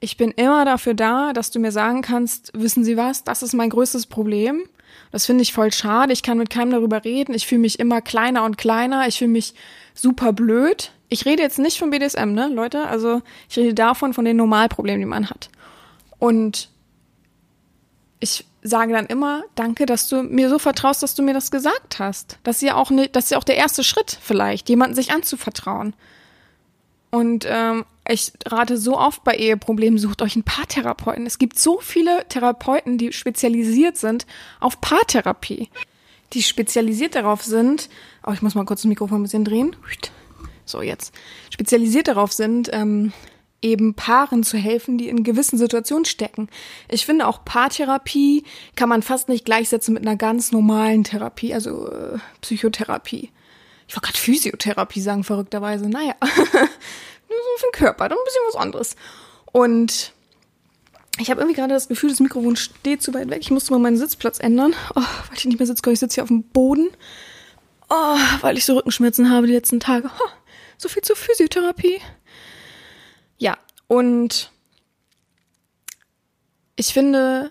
[0.00, 3.52] Ich bin immer dafür da, dass du mir sagen kannst, wissen Sie was, das ist
[3.52, 4.64] mein größtes Problem.
[5.10, 6.12] Das finde ich voll schade.
[6.12, 7.34] Ich kann mit keinem darüber reden.
[7.34, 9.06] Ich fühle mich immer kleiner und kleiner.
[9.06, 9.54] Ich fühle mich
[9.94, 10.90] super blöd.
[11.08, 12.86] Ich rede jetzt nicht vom BDSM, ne, Leute?
[12.88, 15.50] Also ich rede davon, von den Normalproblemen, die man hat.
[16.22, 16.68] Und
[18.20, 21.98] ich sage dann immer, danke, dass du mir so vertraust, dass du mir das gesagt
[21.98, 22.38] hast.
[22.44, 25.10] Das ist ja auch, ne, das ist ja auch der erste Schritt vielleicht, jemanden sich
[25.10, 25.94] anzuvertrauen.
[27.10, 31.26] Und ähm, ich rate so oft bei Eheproblemen, sucht euch einen Paartherapeuten.
[31.26, 34.24] Es gibt so viele Therapeuten, die spezialisiert sind
[34.60, 35.70] auf Paartherapie.
[36.34, 37.88] Die spezialisiert darauf sind,
[38.24, 39.74] oh, ich muss mal kurz das Mikrofon ein bisschen drehen.
[40.66, 41.12] So, jetzt.
[41.50, 43.12] Spezialisiert darauf sind, ähm,
[43.62, 46.48] eben Paaren zu helfen, die in gewissen Situationen stecken.
[46.88, 48.44] Ich finde auch Paartherapie
[48.76, 53.30] kann man fast nicht gleichsetzen mit einer ganz normalen Therapie, also äh, Psychotherapie.
[53.86, 55.88] Ich wollte gerade Physiotherapie sagen, verrückterweise.
[55.88, 56.30] Naja, nur
[57.38, 58.96] so für den Körper, dann ein bisschen was anderes.
[59.52, 60.12] Und
[61.18, 63.40] ich habe irgendwie gerade das Gefühl, das Mikrofon steht zu weit weg.
[63.42, 65.82] Ich musste mal meinen Sitzplatz ändern, oh, weil ich nicht mehr sitze.
[65.90, 66.88] Ich sitze hier auf dem Boden,
[67.90, 70.10] oh, weil ich so Rückenschmerzen habe die letzten Tage.
[70.18, 70.30] Oh,
[70.78, 72.00] so viel zur Physiotherapie.
[73.42, 74.52] Ja, und
[76.76, 77.50] ich finde,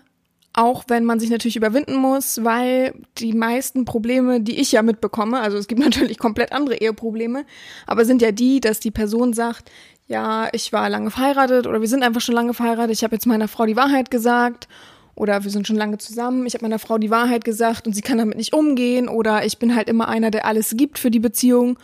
[0.54, 5.38] auch wenn man sich natürlich überwinden muss, weil die meisten Probleme, die ich ja mitbekomme,
[5.38, 7.44] also es gibt natürlich komplett andere Eheprobleme,
[7.86, 9.70] aber sind ja die, dass die Person sagt,
[10.06, 13.26] ja, ich war lange verheiratet oder wir sind einfach schon lange verheiratet, ich habe jetzt
[13.26, 14.68] meiner Frau die Wahrheit gesagt
[15.14, 18.00] oder wir sind schon lange zusammen, ich habe meiner Frau die Wahrheit gesagt und sie
[18.00, 21.20] kann damit nicht umgehen oder ich bin halt immer einer, der alles gibt für die
[21.20, 21.78] Beziehung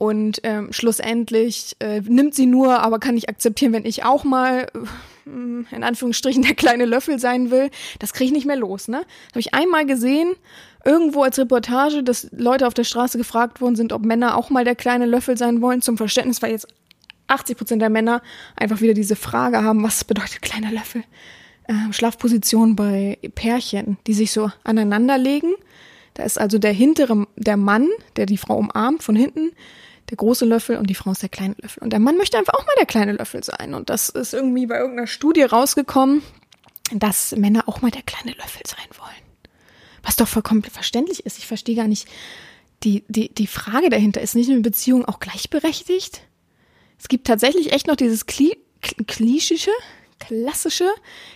[0.00, 4.66] und ähm, schlussendlich äh, nimmt sie nur, aber kann nicht akzeptieren, wenn ich auch mal
[4.74, 5.30] äh,
[5.76, 7.68] in Anführungsstrichen der kleine Löffel sein will.
[7.98, 9.04] Das kriege ich nicht mehr los, ne?
[9.28, 10.36] Habe ich einmal gesehen,
[10.86, 14.64] irgendwo als Reportage, dass Leute auf der Straße gefragt worden sind, ob Männer auch mal
[14.64, 15.82] der kleine Löffel sein wollen.
[15.82, 16.68] Zum Verständnis, weil jetzt
[17.26, 18.22] 80 Prozent der Männer
[18.56, 21.04] einfach wieder diese Frage haben, was bedeutet kleiner Löffel?
[21.64, 25.52] Äh, Schlafposition bei Pärchen, die sich so aneinander legen.
[26.14, 27.86] Da ist also der hintere, der Mann,
[28.16, 29.52] der die Frau umarmt von hinten,
[30.10, 31.82] der große Löffel und die Frau ist der kleine Löffel.
[31.82, 33.74] Und der Mann möchte einfach auch mal der kleine Löffel sein.
[33.74, 36.22] Und das ist irgendwie bei irgendeiner Studie rausgekommen,
[36.92, 39.10] dass Männer auch mal der kleine Löffel sein wollen.
[40.02, 41.38] Was doch vollkommen verständlich ist.
[41.38, 42.08] Ich verstehe gar nicht,
[42.82, 46.22] die, die, die Frage dahinter, ist nicht eine Beziehung auch gleichberechtigt?
[46.98, 48.56] Es gibt tatsächlich echt noch dieses Kli
[49.06, 49.70] klischische,
[50.18, 50.88] klassische,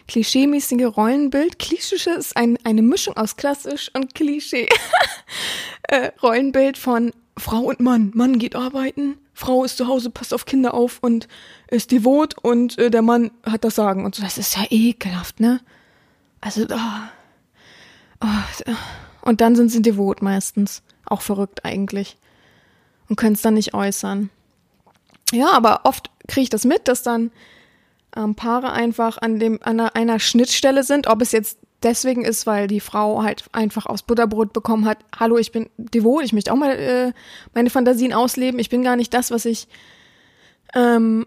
[0.09, 1.59] klischeemäßige Rollenbild.
[1.59, 4.69] Klischische ist ein, eine Mischung aus klassisch und Klischee.
[5.83, 8.13] äh, Rollenbild von Frau und Mann.
[8.15, 11.27] Mann geht arbeiten, Frau ist zu Hause, passt auf Kinder auf und
[11.69, 14.23] ist devot und äh, der Mann hat das Sagen und so.
[14.23, 15.61] Das ist ja ekelhaft, ne?
[16.41, 18.73] Also, oh, oh,
[19.23, 20.83] und dann sind sie devot meistens.
[21.07, 22.17] Auch verrückt eigentlich.
[23.09, 24.31] Und können es dann nicht äußern.
[25.33, 27.33] Ja, aber oft kriege ich das mit, dass dann
[28.17, 32.47] ähm, Paare einfach an dem an einer, einer Schnittstelle sind, ob es jetzt deswegen ist,
[32.47, 36.53] weil die Frau halt einfach aus Butterbrot bekommen hat, hallo, ich bin devot, ich möchte
[36.53, 37.13] auch mal äh,
[37.55, 39.69] meine Fantasien ausleben, ich bin gar nicht das, was ich,
[40.75, 41.27] ähm,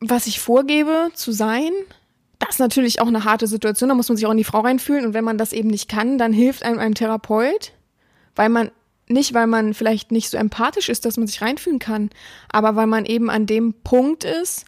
[0.00, 1.70] was ich vorgebe zu sein.
[2.38, 4.60] Das ist natürlich auch eine harte Situation, da muss man sich auch in die Frau
[4.60, 7.72] reinfühlen und wenn man das eben nicht kann, dann hilft einem ein Therapeut,
[8.34, 8.70] weil man
[9.08, 12.10] nicht, weil man vielleicht nicht so empathisch ist, dass man sich reinfühlen kann,
[12.50, 14.66] aber weil man eben an dem Punkt ist,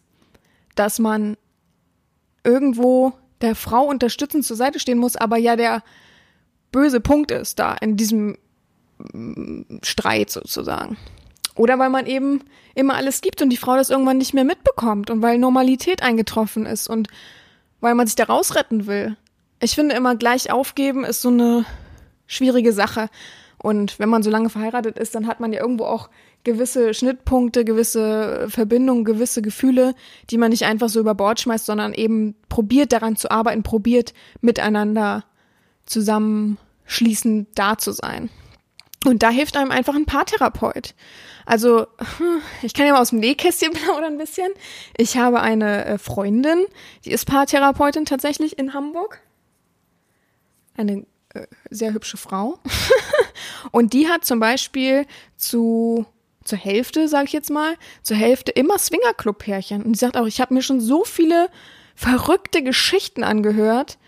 [0.74, 1.36] dass man
[2.44, 5.82] irgendwo der Frau unterstützend zur Seite stehen muss, aber ja der
[6.72, 8.36] böse Punkt ist da in diesem
[9.12, 10.96] mm, Streit sozusagen.
[11.54, 15.10] Oder weil man eben immer alles gibt und die Frau das irgendwann nicht mehr mitbekommt
[15.10, 17.08] und weil Normalität eingetroffen ist und
[17.80, 19.16] weil man sich da rausretten will.
[19.60, 21.64] Ich finde immer gleich aufgeben ist so eine
[22.26, 23.08] schwierige Sache.
[23.60, 26.10] Und wenn man so lange verheiratet ist, dann hat man ja irgendwo auch
[26.48, 29.94] gewisse Schnittpunkte, gewisse Verbindungen, gewisse Gefühle,
[30.30, 34.14] die man nicht einfach so über Bord schmeißt, sondern eben probiert daran zu arbeiten, probiert
[34.40, 35.24] miteinander
[35.84, 38.30] zusammenschließend da zu sein.
[39.04, 40.94] Und da hilft einem einfach ein Paartherapeut.
[41.44, 41.86] Also,
[42.62, 44.50] ich kann ja mal aus dem Nähkästchen plaudern ein bisschen.
[44.96, 46.64] Ich habe eine äh, Freundin,
[47.04, 49.20] die ist Paartherapeutin tatsächlich in Hamburg.
[50.76, 52.58] Eine äh, sehr hübsche Frau.
[53.70, 55.06] Und die hat zum Beispiel
[55.36, 56.06] zu
[56.48, 59.82] zur Hälfte, sage ich jetzt mal, zur Hälfte immer Swingerclub-Pärchen.
[59.82, 61.48] Und sie sagt auch, ich habe mir schon so viele
[61.94, 63.98] verrückte Geschichten angehört,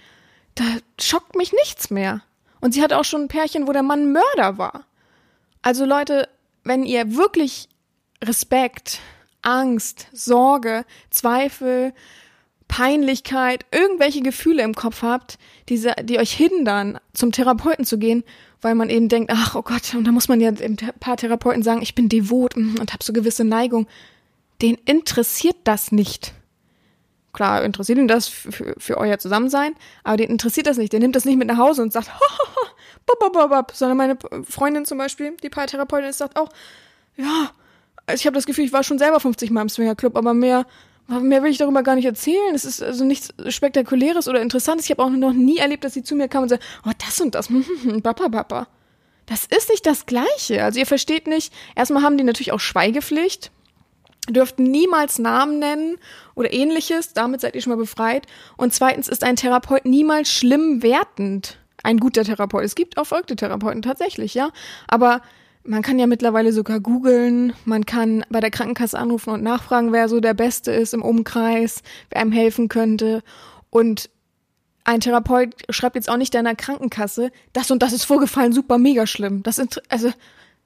[0.55, 0.65] da
[1.01, 2.23] schockt mich nichts mehr.
[2.61, 4.85] Und sie hat auch schon ein Pärchen, wo der Mann Mörder war.
[5.63, 6.29] Also Leute,
[6.65, 7.69] wenn ihr wirklich
[8.23, 9.01] Respekt,
[9.43, 11.93] Angst, Sorge, Zweifel,
[12.69, 18.23] Peinlichkeit, irgendwelche Gefühle im Kopf habt, die, die euch hindern, zum Therapeuten zu gehen,
[18.61, 21.63] weil man eben denkt, ach oh Gott, und da muss man ja ein paar Therapeuten
[21.63, 23.87] sagen, ich bin devot und habe so gewisse Neigung.
[24.61, 26.35] Den interessiert das nicht.
[27.33, 30.93] Klar, interessiert ihn das für, für euer Zusammensein, aber den interessiert das nicht.
[30.93, 32.11] Der nimmt das nicht mit nach Hause und sagt,
[33.07, 36.49] bop, bop, bop, sondern meine Freundin zum Beispiel, die Paartherapeutin, sagt auch,
[37.17, 37.51] ja,
[38.13, 40.67] ich habe das Gefühl, ich war schon selber 50 Mal im Swingerclub, aber mehr,
[41.19, 42.55] mehr will ich darüber gar nicht erzählen.
[42.55, 44.87] Es ist also nichts Spektakuläres oder Interessantes.
[44.87, 47.21] Ich habe auch noch nie erlebt, dass sie zu mir kam und sagt, oh, das
[47.21, 47.49] und das,
[48.03, 48.69] Papa, Papa.
[49.27, 50.63] Das ist nicht das Gleiche.
[50.63, 53.51] Also ihr versteht nicht, erstmal haben die natürlich auch Schweigepflicht,
[54.29, 55.99] dürften niemals Namen nennen
[56.35, 58.27] oder ähnliches, damit seid ihr schon mal befreit.
[58.57, 61.59] Und zweitens ist ein Therapeut niemals schlimm wertend.
[61.83, 62.65] Ein guter Therapeut.
[62.65, 64.51] Es gibt auch verrückte Therapeuten tatsächlich, ja.
[64.87, 65.23] Aber
[65.65, 70.09] man kann ja mittlerweile sogar googeln, man kann bei der Krankenkasse anrufen und nachfragen, wer
[70.09, 73.23] so der Beste ist im Umkreis, wer einem helfen könnte.
[73.69, 74.11] Und
[74.85, 79.07] ein Therapeut schreibt jetzt auch nicht deiner Krankenkasse, das und das ist vorgefallen, super, mega
[79.07, 79.43] schlimm.
[79.43, 80.13] Das, also,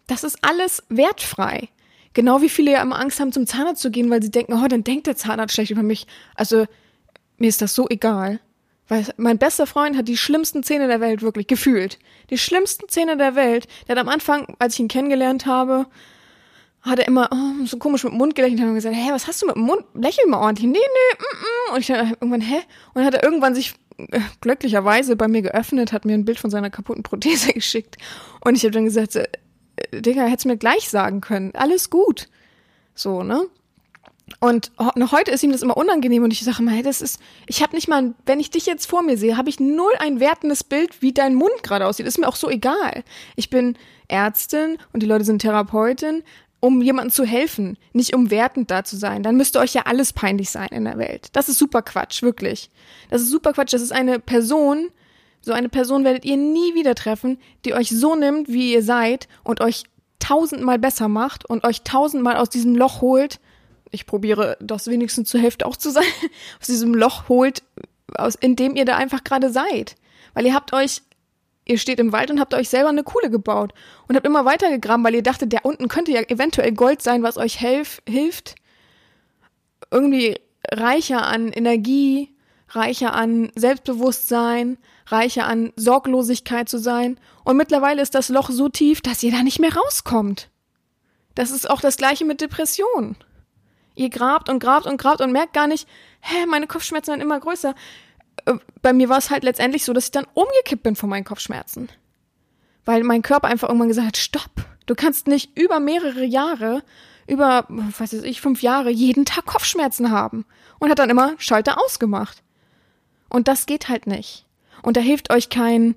[0.06, 1.68] das ist alles wertfrei.
[2.12, 4.68] Genau wie viele ja immer Angst haben, zum Zahnarzt zu gehen, weil sie denken, oh,
[4.68, 6.06] dann denkt der Zahnarzt schlecht über mich.
[6.36, 6.66] Also,
[7.38, 8.38] mir ist das so egal.
[8.88, 11.98] Weil mein bester Freund hat die schlimmsten Zähne der Welt wirklich gefühlt.
[12.30, 13.66] Die schlimmsten Zähne der Welt.
[13.88, 15.86] Der hat am Anfang, als ich ihn kennengelernt habe,
[16.82, 19.40] hat er immer oh, so komisch mit dem Mund gelächelt und gesagt, hä, was hast
[19.40, 19.84] du mit dem Mund?
[19.94, 20.66] Lächel mal ordentlich.
[20.66, 21.74] Nee, nee, mm, mm.
[21.74, 22.56] Und ich dachte irgendwann, hä?
[22.56, 26.38] Und dann hat er irgendwann sich äh, glücklicherweise bei mir geöffnet, hat mir ein Bild
[26.38, 27.96] von seiner kaputten Prothese geschickt.
[28.44, 29.26] Und ich habe dann gesagt, äh,
[29.92, 31.52] Digga, hättest mir gleich sagen können.
[31.54, 32.28] Alles gut.
[32.94, 33.46] So, ne?
[34.40, 37.20] Und noch heute ist ihm das immer unangenehm und ich sage immer, hey, das ist,
[37.46, 40.18] ich habe nicht mal, wenn ich dich jetzt vor mir sehe, habe ich null ein
[40.18, 42.06] wertendes Bild, wie dein Mund gerade aussieht.
[42.06, 43.04] Ist mir auch so egal.
[43.36, 43.76] Ich bin
[44.08, 46.22] Ärztin und die Leute sind Therapeutin,
[46.60, 49.22] um jemandem zu helfen, nicht um wertend da zu sein.
[49.22, 51.28] Dann müsste euch ja alles peinlich sein in der Welt.
[51.34, 52.70] Das ist super Quatsch, wirklich.
[53.10, 53.74] Das ist super Quatsch.
[53.74, 54.90] Das ist eine Person,
[55.42, 59.28] so eine Person werdet ihr nie wieder treffen, die euch so nimmt, wie ihr seid
[59.42, 59.84] und euch
[60.18, 63.40] tausendmal besser macht und euch tausendmal aus diesem Loch holt.
[63.94, 66.04] Ich probiere das wenigstens zur Hälfte auch zu sein,
[66.60, 67.62] aus diesem Loch holt,
[68.14, 69.96] aus, in dem ihr da einfach gerade seid.
[70.34, 71.02] Weil ihr habt euch
[71.66, 73.72] ihr steht im Wald und habt euch selber eine Kuhle gebaut
[74.06, 77.22] und habt immer weiter gegraben, weil ihr dachtet, der unten könnte ja eventuell Gold sein,
[77.22, 78.56] was euch helf, hilft,
[79.90, 80.38] irgendwie
[80.70, 82.34] reicher an Energie,
[82.68, 87.18] reicher an Selbstbewusstsein, reicher an Sorglosigkeit zu sein.
[87.44, 90.50] Und mittlerweile ist das Loch so tief, dass ihr da nicht mehr rauskommt.
[91.34, 93.16] Das ist auch das gleiche mit Depression.
[93.94, 95.88] Ihr grabt und grabt und grabt und merkt gar nicht,
[96.20, 97.74] hä, meine Kopfschmerzen werden immer größer.
[98.46, 101.24] Äh, bei mir war es halt letztendlich so, dass ich dann umgekippt bin von meinen
[101.24, 101.88] Kopfschmerzen.
[102.84, 104.50] Weil mein Körper einfach irgendwann gesagt hat, stopp,
[104.86, 106.82] du kannst nicht über mehrere Jahre,
[107.26, 110.44] über, was weiß ich, fünf Jahre jeden Tag Kopfschmerzen haben.
[110.78, 112.42] Und hat dann immer Schalter ausgemacht.
[113.30, 114.44] Und das geht halt nicht.
[114.82, 115.96] Und da hilft euch kein,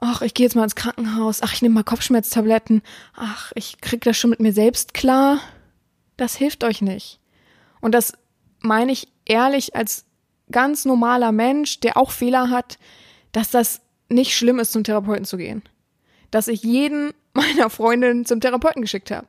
[0.00, 2.82] ach, ich gehe jetzt mal ins Krankenhaus, ach, ich nehme mal Kopfschmerztabletten,
[3.14, 5.38] ach, ich krieg das schon mit mir selbst klar.
[6.16, 7.20] Das hilft euch nicht.
[7.80, 8.12] Und das
[8.60, 10.04] meine ich ehrlich als
[10.50, 12.78] ganz normaler Mensch, der auch Fehler hat,
[13.32, 15.62] dass das nicht schlimm ist, zum Therapeuten zu gehen.
[16.30, 19.26] Dass ich jeden meiner Freundinnen zum Therapeuten geschickt habe.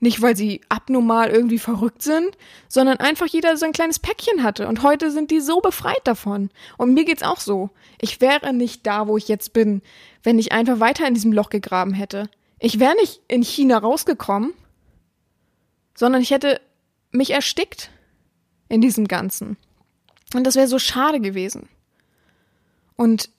[0.00, 2.36] Nicht, weil sie abnormal irgendwie verrückt sind,
[2.68, 4.68] sondern einfach jeder so ein kleines Päckchen hatte.
[4.68, 6.50] Und heute sind die so befreit davon.
[6.76, 7.70] Und mir geht's auch so.
[8.00, 9.82] Ich wäre nicht da, wo ich jetzt bin,
[10.22, 12.30] wenn ich einfach weiter in diesem Loch gegraben hätte.
[12.60, 14.52] Ich wäre nicht in China rausgekommen,
[15.96, 16.60] sondern ich hätte
[17.10, 17.90] mich erstickt
[18.68, 19.56] in diesem Ganzen.
[20.34, 21.68] Und das wäre so schade gewesen.
[22.96, 23.30] Und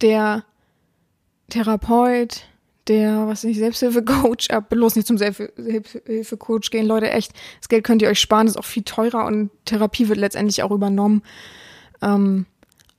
[0.00, 0.44] der
[1.48, 2.44] Therapeut,
[2.88, 8.02] der, was nicht, Selbsthilfecoach, ab, bloß nicht zum Selbsthilfecoach gehen, Leute, echt, das Geld könnt
[8.02, 11.22] ihr euch sparen, ist auch viel teurer und Therapie wird letztendlich auch übernommen.
[12.00, 12.46] Ähm,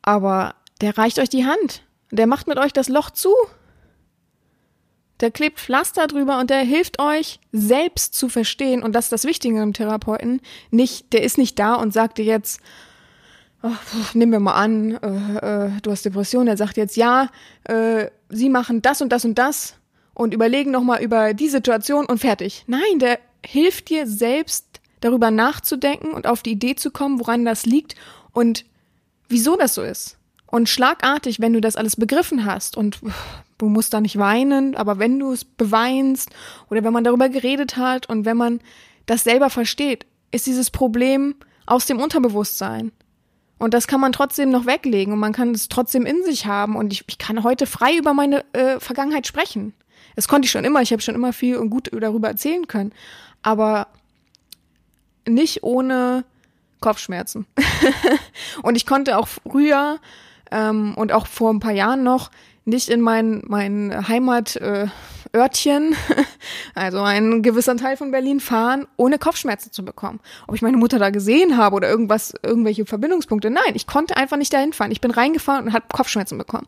[0.02, 1.84] aber der reicht euch die Hand.
[2.12, 3.34] Der macht mit euch das Loch zu.
[5.20, 8.84] Der klebt Pflaster drüber und der hilft euch selbst zu verstehen.
[8.84, 10.42] Und das ist das Wichtige im Therapeuten.
[10.72, 12.60] Nicht, der ist nicht da und sagt dir jetzt,
[13.62, 17.30] ach, nehmen wir mal an, äh, äh, du hast Depression, er sagt jetzt, ja,
[17.64, 19.76] äh, sie machen das und das und das
[20.14, 22.66] und überlegen nochmal über die Situation und fertig.
[22.68, 24.66] Nein, der hilft dir selbst
[25.00, 27.96] darüber nachzudenken und auf die Idee zu kommen, woran das liegt
[28.32, 28.66] und
[29.28, 30.18] wieso das so ist.
[30.46, 33.00] Und schlagartig, wenn du das alles begriffen hast und
[33.64, 36.30] du musst da nicht weinen, aber wenn du es beweinst
[36.70, 38.60] oder wenn man darüber geredet hat und wenn man
[39.06, 42.92] das selber versteht, ist dieses Problem aus dem Unterbewusstsein.
[43.60, 46.76] Und das kann man trotzdem noch weglegen und man kann es trotzdem in sich haben.
[46.76, 49.74] Und ich, ich kann heute frei über meine äh, Vergangenheit sprechen.
[50.18, 50.82] Das konnte ich schon immer.
[50.82, 52.92] Ich habe schon immer viel und gut darüber erzählen können.
[53.44, 53.88] Aber
[55.26, 56.26] nicht ohne
[56.82, 57.46] Kopfschmerzen.
[58.64, 60.00] und ich konnte auch früher
[60.52, 62.30] ähm, und auch vor ein paar Jahren noch
[62.66, 64.88] nicht in mein, mein Heimat, äh,
[66.76, 70.20] also ein gewisser Teil von Berlin fahren, ohne Kopfschmerzen zu bekommen.
[70.48, 73.50] Ob ich meine Mutter da gesehen habe oder irgendwas, irgendwelche Verbindungspunkte.
[73.50, 74.92] Nein, ich konnte einfach nicht dahin fahren.
[74.92, 76.68] Ich bin reingefahren und habe Kopfschmerzen bekommen.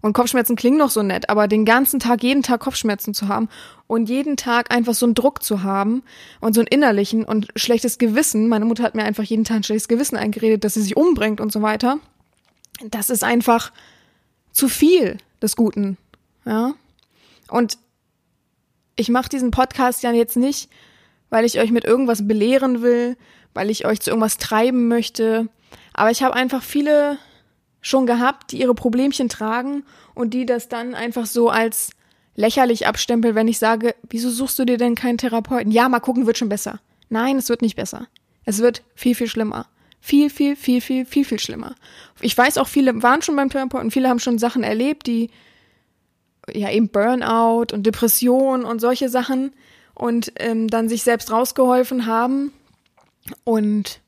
[0.00, 3.48] Und Kopfschmerzen klingen noch so nett, aber den ganzen Tag, jeden Tag Kopfschmerzen zu haben
[3.86, 6.02] und jeden Tag einfach so einen Druck zu haben
[6.40, 8.48] und so einen innerlichen und schlechtes Gewissen.
[8.48, 11.40] Meine Mutter hat mir einfach jeden Tag ein schlechtes Gewissen eingeredet, dass sie sich umbringt
[11.40, 11.98] und so weiter.
[12.90, 13.72] Das ist einfach
[14.58, 15.96] zu viel des Guten.
[16.44, 16.74] Ja.
[17.48, 17.78] Und
[18.96, 20.68] ich mache diesen Podcast ja jetzt nicht,
[21.30, 23.16] weil ich euch mit irgendwas belehren will,
[23.54, 25.48] weil ich euch zu irgendwas treiben möchte.
[25.94, 27.18] Aber ich habe einfach viele
[27.80, 31.90] schon gehabt, die ihre Problemchen tragen und die das dann einfach so als
[32.34, 35.70] lächerlich abstempeln, wenn ich sage, wieso suchst du dir denn keinen Therapeuten?
[35.70, 36.80] Ja, mal gucken, wird schon besser.
[37.08, 38.08] Nein, es wird nicht besser.
[38.44, 39.66] Es wird viel, viel schlimmer.
[40.00, 41.74] Viel, viel, viel, viel, viel, viel schlimmer.
[42.20, 45.30] Ich weiß auch, viele waren schon beim Therapeuten, viele haben schon Sachen erlebt, die
[46.52, 49.52] ja eben Burnout und Depression und solche Sachen
[49.94, 52.52] und ähm, dann sich selbst rausgeholfen haben
[53.44, 54.00] und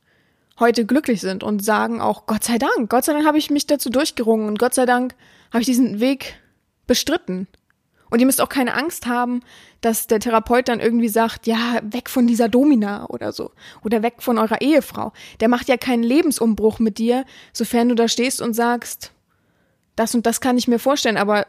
[0.59, 3.67] heute glücklich sind und sagen auch Gott sei Dank, Gott sei Dank habe ich mich
[3.67, 5.15] dazu durchgerungen und Gott sei Dank
[5.53, 6.41] habe ich diesen Weg
[6.87, 7.49] bestritten.
[8.11, 9.41] Und ihr müsst auch keine Angst haben,
[9.81, 13.53] dass der Therapeut dann irgendwie sagt, ja, weg von dieser Domina oder so.
[13.85, 15.13] Oder weg von eurer Ehefrau.
[15.39, 19.13] Der macht ja keinen Lebensumbruch mit dir, sofern du da stehst und sagst,
[19.97, 21.47] das und das kann ich mir vorstellen, aber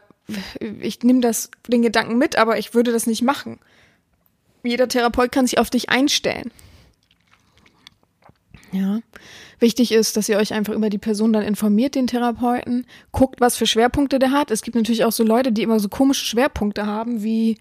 [0.60, 3.58] ich nehme das, den Gedanken mit, aber ich würde das nicht machen.
[4.62, 6.52] Jeder Therapeut kann sich auf dich einstellen.
[8.72, 9.00] Ja.
[9.58, 13.56] Wichtig ist, dass ihr euch einfach über die Person dann informiert, den Therapeuten, guckt, was
[13.56, 14.50] für Schwerpunkte der hat.
[14.50, 17.58] Es gibt natürlich auch so Leute, die immer so komische Schwerpunkte haben, wie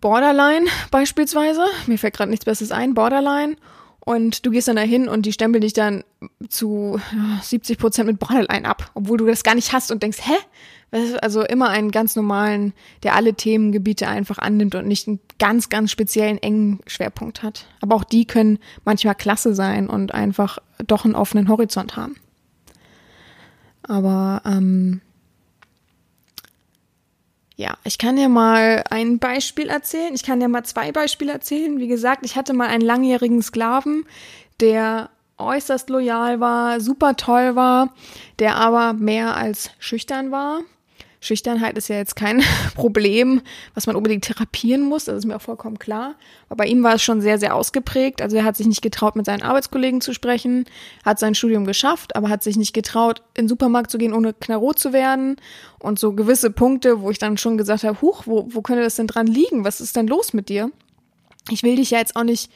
[0.00, 1.64] Borderline beispielsweise.
[1.86, 3.56] Mir fällt gerade nichts Besseres ein, Borderline.
[4.00, 6.04] Und du gehst dann dahin und die stempeln dich dann
[6.48, 7.00] zu
[7.42, 10.36] 70 Prozent mit Borderline ab, obwohl du das gar nicht hast und denkst, hä?
[11.20, 12.72] Also immer einen ganz normalen,
[13.04, 17.66] der alle Themengebiete einfach annimmt und nicht einen ganz, ganz speziellen engen Schwerpunkt hat.
[17.80, 22.16] Aber auch die können manchmal klasse sein und einfach doch einen offenen Horizont haben.
[23.84, 25.00] Aber ähm,
[27.56, 30.14] ja, ich kann dir mal ein Beispiel erzählen.
[30.14, 31.78] Ich kann dir mal zwei Beispiele erzählen.
[31.78, 34.06] Wie gesagt, ich hatte mal einen langjährigen Sklaven,
[34.60, 37.94] der äußerst loyal war, super toll war,
[38.38, 40.60] der aber mehr als schüchtern war.
[41.22, 42.42] Schüchternheit ist ja jetzt kein
[42.74, 43.42] Problem,
[43.74, 46.14] was man unbedingt therapieren muss, das ist mir auch vollkommen klar.
[46.48, 48.22] Aber bei ihm war es schon sehr, sehr ausgeprägt.
[48.22, 50.64] Also er hat sich nicht getraut, mit seinen Arbeitskollegen zu sprechen,
[51.04, 54.32] hat sein Studium geschafft, aber hat sich nicht getraut, in den Supermarkt zu gehen, ohne
[54.32, 55.36] knarrot zu werden.
[55.78, 58.96] Und so gewisse Punkte, wo ich dann schon gesagt habe, huch, wo, wo könnte das
[58.96, 59.64] denn dran liegen?
[59.64, 60.70] Was ist denn los mit dir?
[61.50, 62.50] Ich will dich ja jetzt auch nicht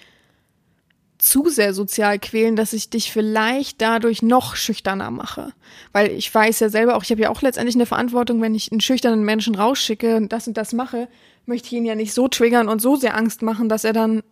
[1.25, 5.53] zu sehr sozial quälen, dass ich dich vielleicht dadurch noch schüchterner mache.
[5.93, 8.71] Weil ich weiß ja selber auch, ich habe ja auch letztendlich eine Verantwortung, wenn ich
[8.71, 11.09] einen schüchternen Menschen rausschicke und das und das mache,
[11.47, 14.23] möchte ich ihn ja nicht so triggern und so sehr Angst machen, dass er dann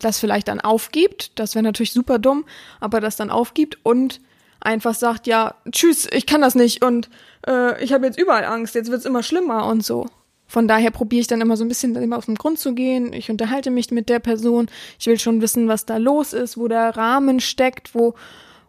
[0.00, 1.38] das vielleicht dann aufgibt.
[1.38, 2.44] Das wäre natürlich super dumm,
[2.78, 4.20] aber das dann aufgibt und
[4.60, 7.08] einfach sagt, ja, tschüss, ich kann das nicht und
[7.46, 10.06] äh, ich habe jetzt überall Angst, jetzt wird's immer schlimmer und so.
[10.46, 13.12] Von daher probiere ich dann immer so ein bisschen immer auf den Grund zu gehen.
[13.12, 14.68] Ich unterhalte mich mit der Person.
[14.98, 18.14] Ich will schon wissen, was da los ist, wo der Rahmen steckt, wo,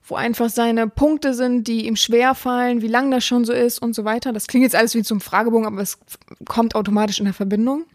[0.07, 3.79] wo einfach seine Punkte sind, die ihm schwer fallen, wie lang das schon so ist
[3.79, 4.31] und so weiter.
[4.33, 5.99] Das klingt jetzt alles wie zum Fragebogen, aber es
[6.47, 7.85] kommt automatisch in der Verbindung.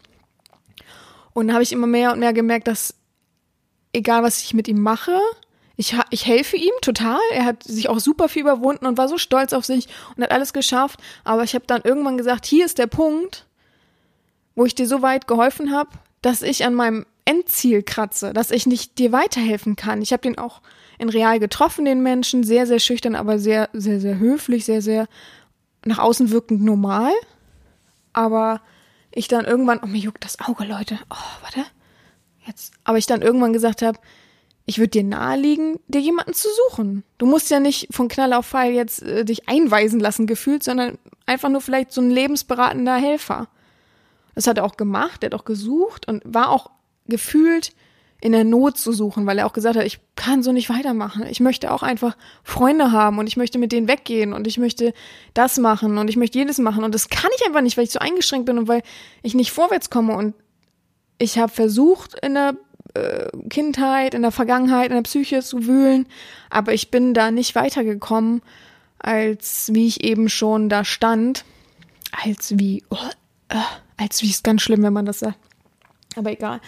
[1.33, 2.93] Und dann habe ich immer mehr und mehr gemerkt, dass
[3.93, 5.17] egal was ich mit ihm mache,
[5.77, 7.19] ich, ich helfe ihm total.
[7.33, 10.31] Er hat sich auch super viel überwunden und war so stolz auf sich und hat
[10.31, 10.99] alles geschafft.
[11.23, 13.47] Aber ich habe dann irgendwann gesagt, hier ist der Punkt,
[14.55, 15.89] wo ich dir so weit geholfen habe,
[16.21, 20.01] dass ich an meinem Endziel kratze, dass ich nicht dir weiterhelfen kann.
[20.01, 20.61] Ich habe den auch
[20.97, 25.07] in real getroffen, den Menschen, sehr, sehr schüchtern, aber sehr, sehr, sehr höflich, sehr, sehr
[25.85, 27.11] nach außen wirkend normal.
[28.13, 28.61] Aber
[29.11, 30.99] ich dann irgendwann, oh mir juckt das Auge, Leute.
[31.09, 31.65] Oh, warte.
[32.45, 32.73] Jetzt.
[32.83, 33.99] Aber ich dann irgendwann gesagt habe,
[34.65, 37.03] ich würde dir naheliegen, dir jemanden zu suchen.
[37.17, 40.97] Du musst ja nicht von Knall auf Fall jetzt äh, dich einweisen lassen gefühlt, sondern
[41.25, 43.47] einfach nur vielleicht so ein lebensberatender Helfer.
[44.35, 46.71] Das hat er auch gemacht, er hat auch gesucht und war auch
[47.07, 47.73] gefühlt
[48.21, 51.25] in der Not zu suchen, weil er auch gesagt hat, ich kann so nicht weitermachen.
[51.25, 54.93] Ich möchte auch einfach Freunde haben und ich möchte mit denen weggehen und ich möchte
[55.33, 57.91] das machen und ich möchte jedes machen und das kann ich einfach nicht, weil ich
[57.91, 58.83] so eingeschränkt bin und weil
[59.23, 60.35] ich nicht vorwärts komme und
[61.17, 62.55] ich habe versucht in der
[62.93, 66.05] äh, Kindheit, in der Vergangenheit, in der Psyche zu wühlen,
[66.51, 68.43] aber ich bin da nicht weitergekommen,
[68.99, 71.43] als wie ich eben schon da stand,
[72.11, 72.97] als wie oh,
[73.49, 73.55] äh,
[74.01, 75.37] als wie ist ganz schlimm, wenn man das sagt.
[76.15, 76.59] Aber egal.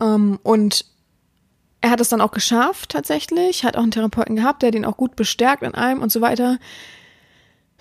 [0.00, 0.84] Ähm, und
[1.80, 3.64] er hat es dann auch geschafft, tatsächlich.
[3.64, 6.58] Hat auch einen Therapeuten gehabt, der den auch gut bestärkt in allem und so weiter.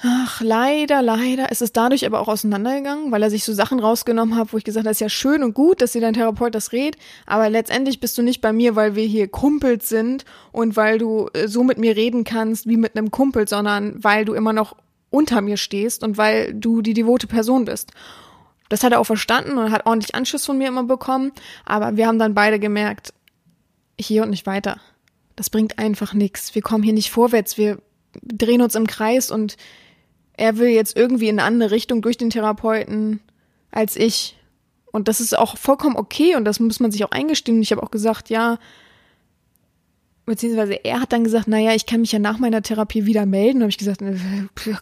[0.03, 4.35] Ach, leider, leider ist es dadurch aber auch auseinandergegangen, weil er sich so Sachen rausgenommen
[4.35, 6.55] hat, wo ich gesagt habe, das ist ja schön und gut, dass dir dein Therapeut
[6.55, 10.75] das redet, aber letztendlich bist du nicht bei mir, weil wir hier Kumpels sind und
[10.75, 14.33] weil du äh, so mit mir reden kannst wie mit einem Kumpel, sondern weil du
[14.33, 14.75] immer noch
[15.11, 17.91] unter mir stehst und weil du die devote Person bist.
[18.71, 21.33] Das hat er auch verstanden und hat ordentlich Anschluss von mir immer bekommen,
[21.65, 23.13] aber wir haben dann beide gemerkt,
[23.99, 24.77] hier und nicht weiter.
[25.35, 26.55] Das bringt einfach nichts.
[26.55, 27.79] Wir kommen hier nicht vorwärts, wir
[28.23, 29.57] drehen uns im Kreis und
[30.37, 33.19] er will jetzt irgendwie in eine andere Richtung durch den Therapeuten
[33.71, 34.37] als ich.
[34.93, 37.61] Und das ist auch vollkommen okay und das muss man sich auch eingestehen.
[37.61, 38.57] Ich habe auch gesagt, ja,
[40.31, 43.57] beziehungsweise er hat dann gesagt, naja, ich kann mich ja nach meiner Therapie wieder melden.
[43.57, 44.15] Und habe ich gesagt, äh,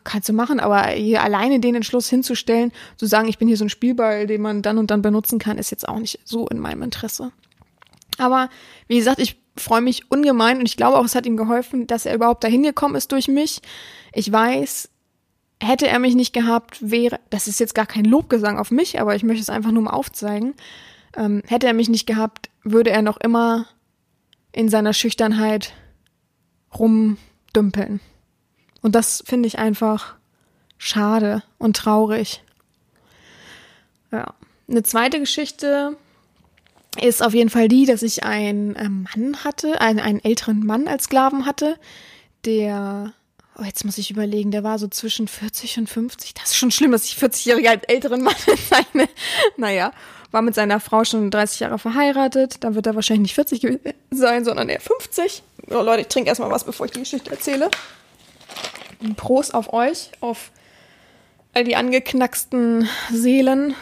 [0.04, 3.66] kannst du machen, aber hier alleine den Entschluss hinzustellen, zu sagen, ich bin hier so
[3.66, 6.60] ein Spielball, den man dann und dann benutzen kann, ist jetzt auch nicht so in
[6.60, 7.32] meinem Interesse.
[8.20, 8.50] Aber
[8.88, 12.06] wie gesagt, ich freue mich ungemein und ich glaube auch, es hat ihm geholfen, dass
[12.06, 13.62] er überhaupt dahin gekommen ist durch mich.
[14.14, 14.88] Ich weiß,
[15.64, 19.16] hätte er mich nicht gehabt, wäre, das ist jetzt gar kein Lobgesang auf mich, aber
[19.16, 20.54] ich möchte es einfach nur mal aufzeigen.
[21.18, 23.66] Ähm, hätte er mich nicht gehabt, würde er noch immer
[24.52, 25.74] in seiner Schüchternheit
[26.78, 28.00] rumdümpeln.
[28.82, 30.16] Und das finde ich einfach
[30.78, 32.44] schade und traurig.
[34.12, 34.34] Ja.
[34.68, 35.98] Eine zweite Geschichte
[37.02, 40.88] ist auf jeden Fall die, dass ich einen ähm, Mann hatte, einen, einen älteren Mann
[40.88, 41.78] als Sklaven hatte,
[42.46, 43.14] der
[43.60, 46.34] oh, jetzt muss ich überlegen, der war so zwischen 40 und 50.
[46.34, 48.36] Das ist schon schlimm, dass ich 40-Jährige als älteren Mann
[48.70, 49.10] seine,
[49.58, 49.92] naja,
[50.32, 52.64] war mit seiner Frau schon 30 Jahre verheiratet.
[52.64, 53.80] Dann wird er wahrscheinlich nicht 40
[54.12, 55.44] sein, sondern eher 50.
[55.70, 57.70] Oh, Leute, ich trinke erstmal was, bevor ich die Geschichte erzähle.
[59.16, 60.52] Prost auf euch, auf
[61.54, 63.76] all die angeknacksten Seelen.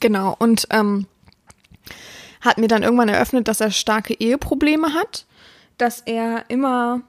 [0.00, 1.06] Genau, und ähm,
[2.40, 5.26] hat mir dann irgendwann eröffnet, dass er starke Eheprobleme hat,
[5.78, 7.02] dass er immer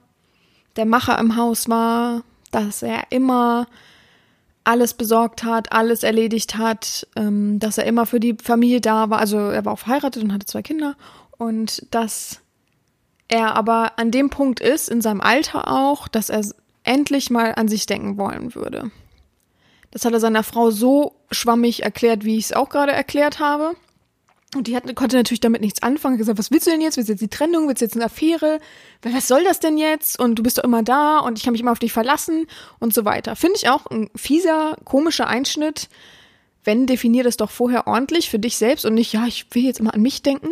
[0.76, 3.66] der Macher im Haus war, dass er immer
[4.64, 9.18] alles besorgt hat, alles erledigt hat, ähm, dass er immer für die Familie da war.
[9.18, 10.94] Also er war auch verheiratet und hatte zwei Kinder
[11.38, 12.40] und dass
[13.28, 16.44] er aber an dem Punkt ist, in seinem Alter auch, dass er
[16.84, 18.90] endlich mal an sich denken wollen würde.
[19.90, 23.74] Das hat er seiner Frau so schwammig erklärt, wie ich es auch gerade erklärt habe.
[24.54, 26.14] Und die hat, konnte natürlich damit nichts anfangen.
[26.14, 26.96] Hat gesagt, was willst du denn jetzt?
[26.96, 27.68] Willst du jetzt die Trennung?
[27.68, 28.60] Willst du jetzt eine Affäre?
[29.02, 30.18] Was soll das denn jetzt?
[30.18, 32.46] Und du bist doch immer da und ich kann mich immer auf dich verlassen
[32.78, 33.36] und so weiter.
[33.36, 35.88] Finde ich auch ein fieser, komischer Einschnitt.
[36.64, 39.80] Wenn, definier das doch vorher ordentlich für dich selbst und nicht, ja, ich will jetzt
[39.80, 40.50] immer an mich denken.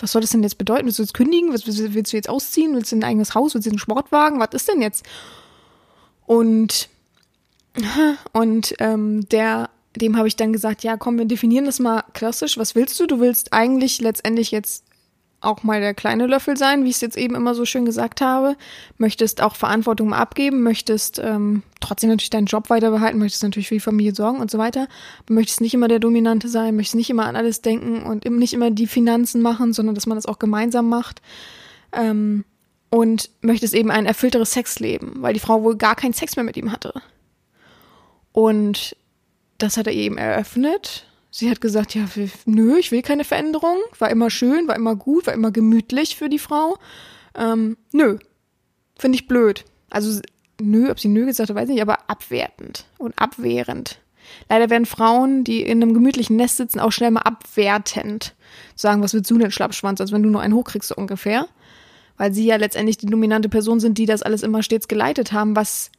[0.00, 0.86] Was soll das denn jetzt bedeuten?
[0.86, 1.52] Willst du jetzt kündigen?
[1.52, 2.74] Was, willst du jetzt ausziehen?
[2.74, 3.54] Willst du ein eigenes Haus?
[3.54, 4.38] Willst du einen Sportwagen?
[4.38, 5.04] Was ist denn jetzt?
[6.26, 6.88] Und
[8.32, 12.58] und ähm, der, dem habe ich dann gesagt, ja, komm, wir definieren das mal klassisch.
[12.58, 13.06] Was willst du?
[13.06, 14.84] Du willst eigentlich letztendlich jetzt
[15.44, 18.20] auch mal der kleine Löffel sein, wie ich es jetzt eben immer so schön gesagt
[18.20, 18.56] habe.
[18.98, 23.74] Möchtest auch Verantwortung abgeben, möchtest ähm, trotzdem natürlich deinen Job weiter behalten, möchtest natürlich für
[23.74, 24.88] die Familie sorgen und so weiter.
[25.28, 28.70] Möchtest nicht immer der Dominante sein, möchtest nicht immer an alles denken und nicht immer
[28.70, 31.20] die Finanzen machen, sondern dass man das auch gemeinsam macht.
[31.92, 32.44] Ähm,
[32.90, 36.56] und möchtest eben ein erfüllteres Sexleben, weil die Frau wohl gar keinen Sex mehr mit
[36.56, 36.94] ihm hatte.
[38.30, 38.96] Und
[39.58, 41.06] das hat er eben eröffnet.
[41.30, 42.04] Sie hat gesagt, ja,
[42.46, 43.78] nö, ich will keine Veränderung.
[43.98, 46.76] War immer schön, war immer gut, war immer gemütlich für die Frau.
[47.34, 48.18] Ähm, nö,
[48.96, 49.64] finde ich blöd.
[49.90, 50.20] Also
[50.60, 54.00] nö, ob sie nö gesagt hat, weiß ich nicht, aber abwertend und abwehrend.
[54.48, 58.34] Leider werden Frauen, die in einem gemütlichen Nest sitzen, auch schnell mal abwertend
[58.74, 61.48] sagen, was willst du denn, Schlappschwanz, als wenn du nur einen hochkriegst, so ungefähr.
[62.16, 65.56] Weil sie ja letztendlich die dominante Person sind, die das alles immer stets geleitet haben,
[65.56, 65.90] was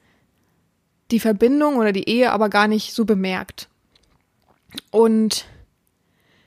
[1.11, 3.67] die Verbindung oder die Ehe aber gar nicht so bemerkt.
[4.91, 5.45] Und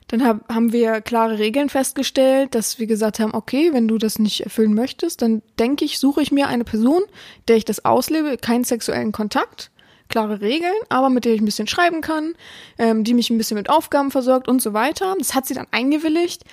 [0.07, 4.17] dann hab, haben wir klare Regeln festgestellt, dass wir gesagt haben, okay, wenn du das
[4.17, 7.03] nicht erfüllen möchtest, dann denke ich, suche ich mir eine Person,
[7.47, 9.69] der ich das auslebe, keinen sexuellen Kontakt,
[10.09, 12.33] klare Regeln, aber mit der ich ein bisschen schreiben kann,
[12.79, 15.13] ähm, die mich ein bisschen mit Aufgaben versorgt und so weiter.
[15.19, 16.43] Das hat sie dann eingewilligt,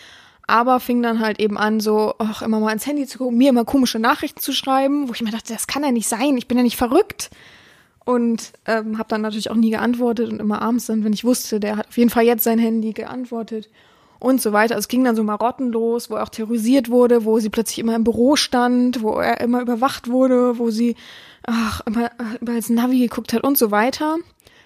[0.46, 3.48] aber fing dann halt eben an, so ach, immer mal ins Handy zu gucken, mir
[3.48, 6.46] immer komische Nachrichten zu schreiben, wo ich mir dachte, das kann ja nicht sein, ich
[6.46, 7.30] bin ja nicht verrückt
[8.07, 11.59] und ähm, habe dann natürlich auch nie geantwortet und immer abends dann, wenn ich wusste,
[11.59, 13.68] der hat auf jeden Fall jetzt sein Handy geantwortet
[14.20, 14.76] und so weiter.
[14.76, 17.80] Also es ging dann so Marotten los, wo er auch terrorisiert wurde, wo sie plötzlich
[17.80, 20.94] immer im Büro stand, wo er immer überwacht wurde, wo sie
[21.42, 24.16] ach, immer, immer als Navi geguckt hat und so weiter.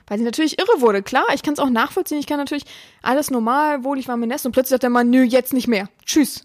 [0.06, 1.02] Weil sie natürlich irre wurde.
[1.02, 2.18] Klar, ich kann es auch nachvollziehen.
[2.18, 2.64] Ich kann natürlich
[3.00, 5.88] alles normal, wohlig war mir Nest und plötzlich sagt der Mann, nö, jetzt nicht mehr.
[6.04, 6.44] Tschüss.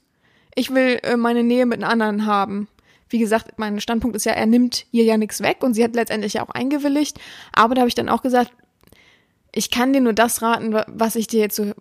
[0.55, 2.69] Ich will äh, meine Nähe mit einem anderen haben
[3.09, 5.95] wie gesagt, mein Standpunkt ist ja, er nimmt ihr ja nichts weg und sie hat
[5.95, 7.19] letztendlich ja auch eingewilligt.
[7.53, 8.51] Aber da habe ich dann auch gesagt,
[9.57, 11.71] ich kann dir nur das raten, wa- was ich dir jetzt so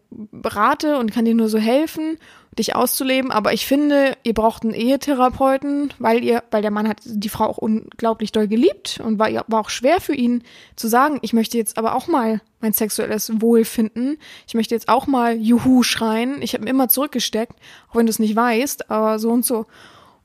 [0.45, 2.19] rate und kann dir nur so helfen,
[2.57, 3.33] dich auszuleben.
[3.33, 7.47] Aber ich finde, ihr braucht einen Ehetherapeuten, weil ihr, weil der Mann hat die Frau
[7.47, 10.45] auch unglaublich doll geliebt und war, war auch schwer für ihn
[10.77, 14.19] zu sagen, ich möchte jetzt aber auch mal mein sexuelles Wohlfinden.
[14.47, 16.43] Ich möchte jetzt auch mal Juhu schreien.
[16.43, 17.59] Ich habe immer zurückgesteckt,
[17.91, 19.67] auch wenn du es nicht weißt, aber so und so.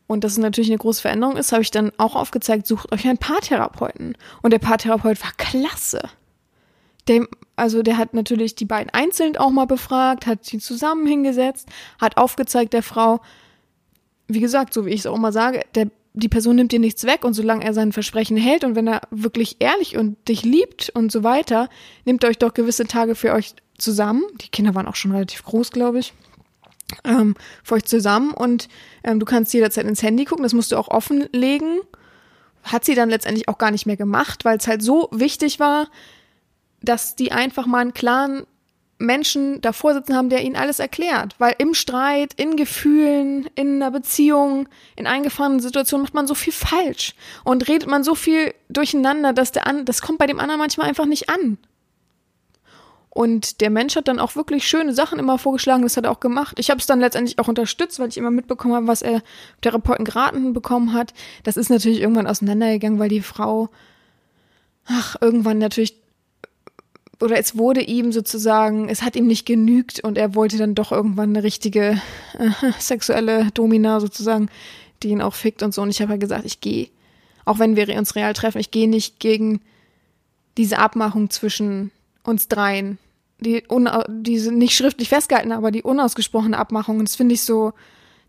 [0.10, 3.07] Und dass es natürlich eine große Veränderung ist, habe ich dann auch aufgezeigt, sucht euch
[3.07, 4.18] einen Paartherapeuten.
[4.41, 6.01] Und der Paartherapeut war klasse.
[7.07, 11.70] Der, also der hat natürlich die beiden einzeln auch mal befragt, hat sie zusammen hingesetzt,
[12.01, 13.22] hat aufgezeigt der Frau,
[14.28, 17.03] wie gesagt, so wie ich es auch immer sage, der, die Person nimmt dir nichts
[17.03, 20.89] weg und solange er sein Versprechen hält und wenn er wirklich ehrlich und dich liebt
[20.89, 21.70] und so weiter,
[22.05, 24.24] nimmt er euch doch gewisse Tage für euch zusammen.
[24.41, 26.14] Die Kinder waren auch schon relativ groß, glaube ich
[27.03, 28.67] ähm, für euch zusammen und
[29.03, 31.79] ähm, du kannst jederzeit ins Handy gucken, das musst du auch offenlegen.
[32.63, 35.87] Hat sie dann letztendlich auch gar nicht mehr gemacht, weil es halt so wichtig war,
[36.81, 38.45] dass die einfach mal einen klaren
[38.99, 41.35] Menschen davor sitzen haben, der ihnen alles erklärt.
[41.39, 44.67] Weil im Streit, in Gefühlen, in einer Beziehung,
[44.97, 47.15] in eingefahrenen Situationen macht man so viel falsch
[47.45, 50.87] und redet man so viel durcheinander, dass der an, das kommt bei dem anderen manchmal
[50.87, 51.57] einfach nicht an.
[53.12, 56.20] Und der Mensch hat dann auch wirklich schöne Sachen immer vorgeschlagen, das hat er auch
[56.20, 56.60] gemacht.
[56.60, 59.24] Ich habe es dann letztendlich auch unterstützt, weil ich immer mitbekommen habe, was er
[59.62, 61.14] Therapeuten geraten bekommen hat.
[61.43, 63.70] Das ist natürlich irgendwann auseinandergegangen, weil die Frau,
[64.86, 65.95] ach, irgendwann natürlich,
[67.20, 70.91] oder es wurde ihm sozusagen, es hat ihm nicht genügt und er wollte dann doch
[70.91, 71.99] irgendwann eine richtige
[72.38, 74.49] äh, sexuelle Domina sozusagen,
[75.01, 75.82] die ihn auch fickt und so.
[75.82, 76.89] Und ich habe halt gesagt, ich gehe,
[77.43, 79.62] auch wenn wir uns real treffen, ich gehe nicht gegen
[80.57, 81.89] diese Abmachung zwischen
[82.30, 82.97] uns dreien,
[83.39, 83.63] die,
[84.09, 87.73] die sind nicht schriftlich festgehalten, aber die unausgesprochene Abmachung, das finde ich so,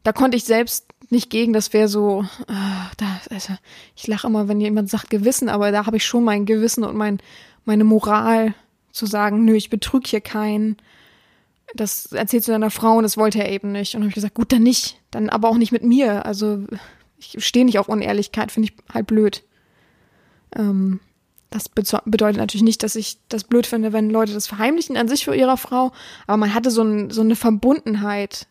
[0.03, 3.55] da konnte ich selbst nicht gegen, das wäre so, ah, da, also,
[3.97, 6.97] ich lache immer, wenn jemand sagt Gewissen, aber da habe ich schon mein Gewissen und
[6.97, 7.19] mein,
[7.65, 8.55] meine Moral
[8.93, 10.77] zu sagen, nö, ich betrüge hier keinen.
[11.75, 13.95] Das erzählst du deiner Frau und das wollte er eben nicht.
[13.95, 15.01] Und habe ich gesagt, gut, dann nicht.
[15.11, 16.27] Dann aber auch nicht mit mir.
[16.27, 16.65] Also
[17.19, 19.45] ich stehe nicht auf Unehrlichkeit, finde ich halt blöd.
[20.57, 21.01] Ähm,
[21.51, 25.25] das bedeutet natürlich nicht, dass ich das blöd finde, wenn Leute das verheimlichen an sich
[25.25, 25.93] für ihre Frau,
[26.27, 28.47] aber man hatte so, ein, so eine Verbundenheit.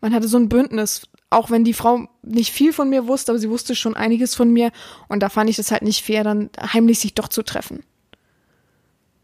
[0.00, 3.38] Man hatte so ein Bündnis, auch wenn die Frau nicht viel von mir wusste, aber
[3.38, 4.72] sie wusste schon einiges von mir
[5.08, 7.84] und da fand ich das halt nicht fair, dann heimlich sich doch zu treffen.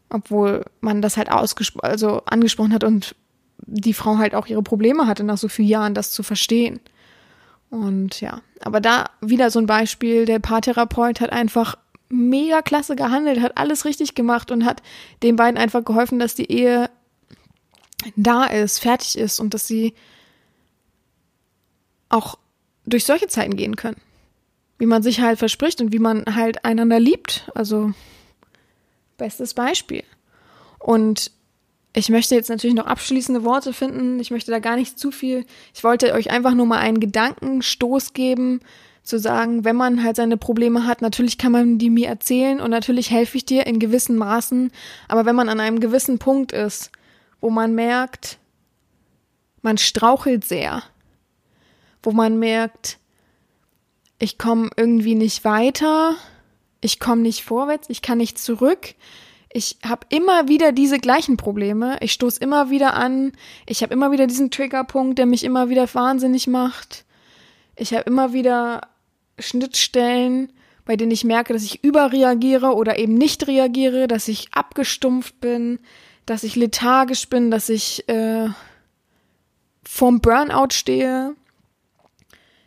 [0.09, 3.15] Obwohl man das halt ausgespro also angesprochen hat und
[3.57, 6.79] die Frau halt auch ihre Probleme hatte, nach so vielen Jahren das zu verstehen.
[7.69, 11.75] Und ja, aber da wieder so ein Beispiel, der Paartherapeut hat einfach
[12.09, 14.81] mega klasse gehandelt, hat alles richtig gemacht und hat
[15.23, 16.89] den beiden einfach geholfen, dass die Ehe
[18.15, 19.93] da ist, fertig ist und dass sie
[22.09, 22.37] auch
[22.85, 24.01] durch solche Zeiten gehen können.
[24.77, 27.49] Wie man sich halt verspricht und wie man halt einander liebt.
[27.53, 27.91] Also
[29.17, 30.03] bestes Beispiel.
[30.79, 31.31] Und
[31.93, 34.19] ich möchte jetzt natürlich noch abschließende Worte finden.
[34.19, 35.45] Ich möchte da gar nicht zu viel.
[35.73, 38.61] Ich wollte euch einfach nur mal einen Gedankenstoß geben,
[39.09, 42.69] zu sagen, wenn man halt seine Probleme hat, natürlich kann man die mir erzählen und
[42.69, 44.71] natürlich helfe ich dir in gewissen Maßen.
[45.07, 46.91] Aber wenn man an einem gewissen Punkt ist,
[47.41, 48.37] wo man merkt,
[49.61, 50.83] man strauchelt sehr,
[52.03, 52.99] wo man merkt,
[54.19, 56.15] ich komme irgendwie nicht weiter,
[56.81, 58.95] ich komme nicht vorwärts, ich kann nicht zurück,
[59.51, 63.31] ich habe immer wieder diese gleichen Probleme, ich stoße immer wieder an,
[63.65, 67.05] ich habe immer wieder diesen Triggerpunkt, der mich immer wieder wahnsinnig macht.
[67.75, 68.81] Ich habe immer wieder
[69.39, 70.51] Schnittstellen,
[70.85, 75.79] bei denen ich merke, dass ich überreagiere oder eben nicht reagiere, dass ich abgestumpft bin,
[76.25, 78.49] dass ich lethargisch bin, dass ich äh,
[79.83, 81.35] vorm Burnout stehe,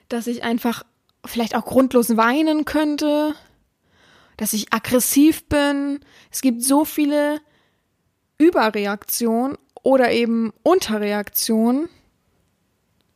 [0.09, 0.85] dass ich einfach
[1.25, 3.35] vielleicht auch grundlos weinen könnte,
[4.37, 6.01] dass ich aggressiv bin.
[6.31, 7.41] Es gibt so viele
[8.39, 11.89] Überreaktionen oder eben Unterreaktionen.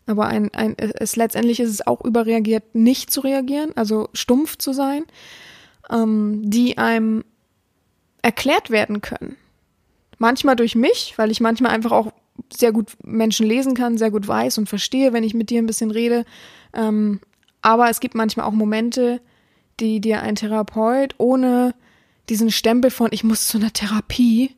[0.06, 4.72] Aber ein, ein, es, letztendlich ist es auch überreagiert, nicht zu reagieren, also stumpf zu
[4.72, 5.04] sein,
[5.90, 7.24] ähm, die einem
[8.22, 9.36] erklärt werden können.
[10.18, 12.12] Manchmal durch mich, weil ich manchmal einfach auch
[12.52, 15.66] sehr gut Menschen lesen kann, sehr gut weiß und verstehe, wenn ich mit dir ein
[15.66, 16.24] bisschen rede.
[16.72, 17.20] Ähm,
[17.62, 19.20] aber es gibt manchmal auch Momente,
[19.80, 21.74] die dir ein Therapeut ohne
[22.28, 24.54] diesen Stempel von ich muss zu einer Therapie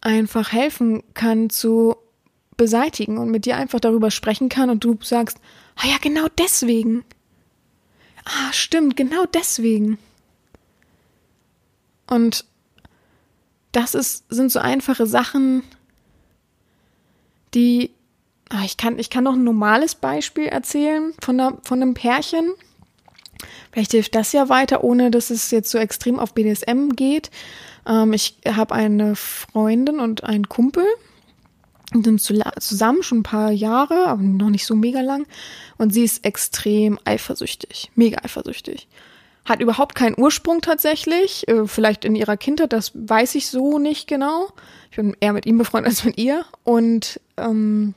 [0.00, 1.96] einfach helfen kann zu
[2.60, 5.38] beseitigen und mit dir einfach darüber sprechen kann und du sagst,
[5.76, 7.04] ah ja, genau deswegen.
[8.26, 9.96] Ah, stimmt, genau deswegen.
[12.06, 12.44] Und
[13.72, 15.62] das ist, sind so einfache Sachen,
[17.54, 17.92] die,
[18.50, 22.52] ah, ich kann, ich kann noch ein normales Beispiel erzählen von, einer, von einem Pärchen.
[23.72, 27.30] Vielleicht hilft das ja weiter, ohne dass es jetzt so extrem auf BDSM geht.
[27.86, 30.84] Ähm, ich habe eine Freundin und einen Kumpel,
[31.94, 35.26] und sind zu, zusammen schon ein paar Jahre, aber noch nicht so mega lang.
[35.76, 38.88] Und sie ist extrem eifersüchtig, mega eifersüchtig.
[39.44, 44.06] Hat überhaupt keinen Ursprung tatsächlich, äh, vielleicht in ihrer Kindheit, das weiß ich so nicht
[44.06, 44.48] genau.
[44.90, 46.44] Ich bin eher mit ihm befreundet als mit ihr.
[46.62, 47.94] Und ähm,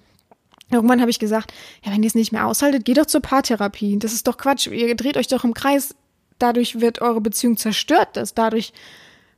[0.72, 4.00] irgendwann habe ich gesagt, ja, wenn ihr es nicht mehr aushaltet, geht doch zur Paartherapie.
[4.00, 4.68] Das ist doch Quatsch.
[4.68, 5.96] Ihr dreht euch doch im Kreis.
[6.39, 8.10] Dadurch wird eure Beziehung zerstört.
[8.14, 8.74] Das dadurch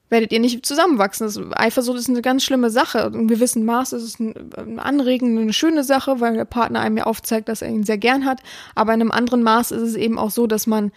[0.09, 1.25] werdet ihr nicht zusammenwachsen.
[1.25, 3.05] Das Eifersucht ist eine ganz schlimme Sache.
[3.05, 7.03] Einem gewissen Maß ist es ein Anregen, eine schöne Sache, weil der Partner einem ja
[7.05, 8.41] aufzeigt, dass er ihn sehr gern hat.
[8.75, 10.91] Aber in einem anderen Maß ist es eben auch so, dass man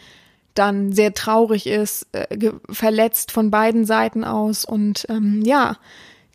[0.54, 4.64] dann sehr traurig ist, äh, verletzt von beiden Seiten aus.
[4.64, 5.76] Und ähm, ja,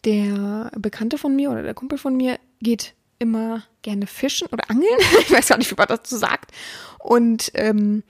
[0.06, 4.98] der Bekannte von mir oder der Kumpel von mir geht immer gerne fischen oder angeln.
[5.22, 6.52] ich weiß gar nicht, wie man dazu sagt.
[7.00, 8.04] Und ähm,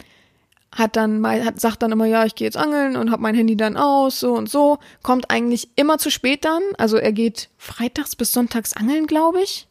[0.75, 3.35] hat dann mal, hat, sagt dann immer, ja, ich gehe jetzt angeln und habe mein
[3.35, 4.79] Handy dann aus, so und so.
[5.03, 6.61] Kommt eigentlich immer zu spät dann.
[6.77, 9.67] Also er geht freitags bis sonntags angeln, glaube ich.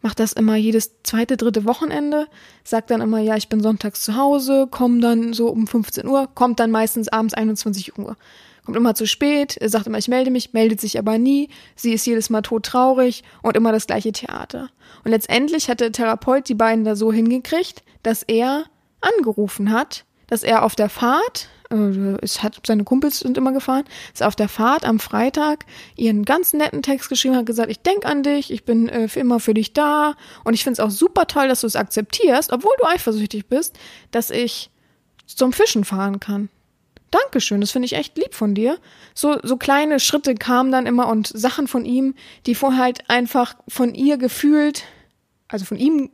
[0.00, 2.26] Macht das immer jedes zweite, dritte Wochenende.
[2.62, 6.28] Sagt dann immer, ja, ich bin sonntags zu Hause, komm dann so um 15 Uhr,
[6.34, 8.16] kommt dann meistens abends 21 Uhr.
[8.64, 11.50] Kommt immer zu spät, sagt immer, ich melde mich, meldet sich aber nie.
[11.76, 14.70] Sie ist jedes Mal todtraurig und immer das gleiche Theater.
[15.04, 18.64] Und letztendlich hat der Therapeut die beiden da so hingekriegt, dass er
[19.02, 23.84] angerufen hat dass er auf der Fahrt, äh, es hat seine Kumpels sind immer gefahren,
[24.12, 25.64] ist auf der Fahrt am Freitag
[25.96, 29.20] ihren ganz netten Text geschrieben hat, gesagt, ich denk an dich, ich bin äh, für
[29.20, 30.14] immer für dich da
[30.44, 33.78] und ich finde es auch super toll, dass du es akzeptierst, obwohl du eifersüchtig bist,
[34.10, 34.70] dass ich
[35.26, 36.48] zum Fischen fahren kann.
[37.10, 38.78] Dankeschön, das finde ich echt lieb von dir.
[39.14, 42.14] So, so kleine Schritte kamen dann immer und Sachen von ihm,
[42.46, 44.82] die vorher halt einfach von ihr gefühlt,
[45.46, 46.10] also von ihm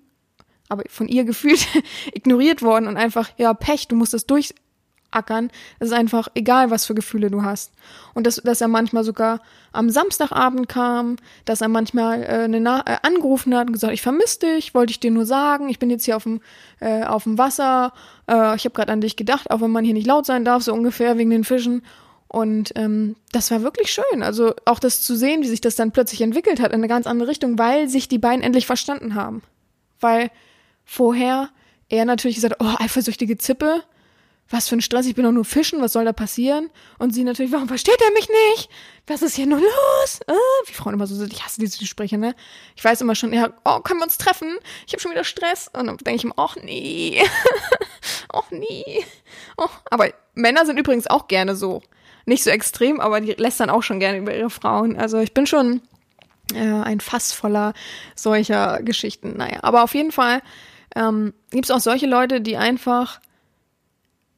[0.71, 1.67] aber von ihr gefühlt
[2.15, 5.51] ignoriert worden und einfach, ja, Pech, du musst das durchackern.
[5.79, 7.73] Es ist einfach egal, was für Gefühle du hast.
[8.15, 9.41] Und dass, dass er manchmal sogar
[9.73, 14.41] am Samstagabend kam, dass er manchmal äh, eine äh, angerufen hat und gesagt, ich vermisse
[14.41, 16.41] dich, wollte ich dir nur sagen, ich bin jetzt hier auf dem,
[16.79, 17.93] äh, auf dem Wasser,
[18.29, 20.63] äh, ich habe gerade an dich gedacht, auch wenn man hier nicht laut sein darf,
[20.63, 21.83] so ungefähr wegen den Fischen.
[22.33, 24.23] Und ähm, das war wirklich schön.
[24.23, 27.09] Also auch das zu sehen, wie sich das dann plötzlich entwickelt hat in eine ganz
[27.09, 29.43] andere Richtung, weil sich die beiden endlich verstanden haben.
[29.99, 30.31] Weil
[30.91, 31.51] vorher
[31.89, 33.85] er natürlich gesagt, oh, eifersüchtige Zippe,
[34.49, 36.69] was für ein Stress, ich bin doch nur fischen, was soll da passieren?
[36.99, 38.69] Und sie natürlich, warum versteht er mich nicht?
[39.07, 40.21] Was ist hier nur los?
[40.27, 40.33] Äh,
[40.67, 42.35] wie Frauen immer so sind, ich hasse diese Sprüche, ne?
[42.75, 44.59] Ich weiß immer schon, ja, oh, können wir uns treffen?
[44.89, 45.71] Ich habe schon wieder Stress.
[45.73, 47.23] Und dann denke ich mir, ach nee,
[48.33, 49.05] ach nee.
[49.57, 49.69] Oh.
[49.91, 51.83] Aber Männer sind übrigens auch gerne so.
[52.27, 54.97] Nicht so extrem, aber die lästern auch schon gerne über ihre Frauen.
[54.97, 55.83] Also ich bin schon
[56.53, 57.75] äh, ein Fass voller
[58.17, 59.37] solcher Geschichten.
[59.37, 60.43] Naja, aber auf jeden Fall
[60.97, 63.21] ähm, gibt es auch solche Leute, die einfach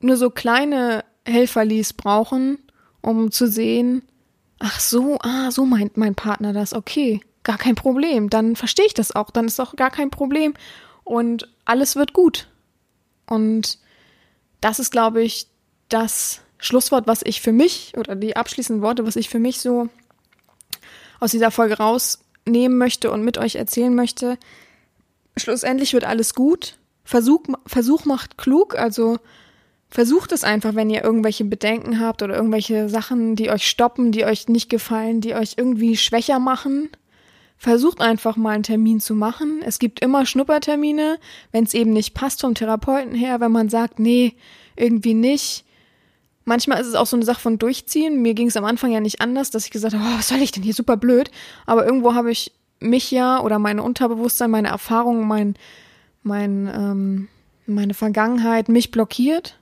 [0.01, 2.59] nur so kleine Helferlies brauchen,
[3.01, 4.03] um zu sehen,
[4.59, 8.95] ach so, ah, so meint mein Partner das, okay, gar kein Problem, dann verstehe ich
[8.95, 10.55] das auch, dann ist auch gar kein Problem.
[11.05, 12.49] Und alles wird gut.
[13.27, 13.79] Und
[14.61, 15.47] das ist, glaube ich,
[15.89, 19.89] das Schlusswort, was ich für mich oder die abschließenden Worte, was ich für mich so
[21.19, 24.39] aus dieser Folge rausnehmen möchte und mit euch erzählen möchte,
[25.37, 26.79] schlussendlich wird alles gut.
[27.05, 29.19] Versuch, Versuch macht klug, also
[29.89, 34.25] versucht es einfach, wenn ihr irgendwelche Bedenken habt oder irgendwelche Sachen, die euch stoppen, die
[34.25, 36.89] euch nicht gefallen, die euch irgendwie schwächer machen.
[37.59, 39.61] Versucht einfach mal einen Termin zu machen.
[39.65, 41.19] Es gibt immer Schnuppertermine,
[41.53, 44.35] wenn es eben nicht passt vom Therapeuten her, wenn man sagt, nee,
[44.77, 45.65] irgendwie nicht.
[46.45, 48.21] Manchmal ist es auch so eine Sache von Durchziehen.
[48.21, 50.39] Mir ging es am Anfang ja nicht anders, dass ich gesagt habe, oh, was soll
[50.39, 51.31] ich denn hier super blöd.
[51.67, 52.53] Aber irgendwo habe ich
[52.83, 55.55] mich ja oder meine Unterbewusstsein, meine Erfahrungen, mein,
[56.23, 57.29] mein, ähm,
[57.67, 59.59] meine Vergangenheit mich blockiert,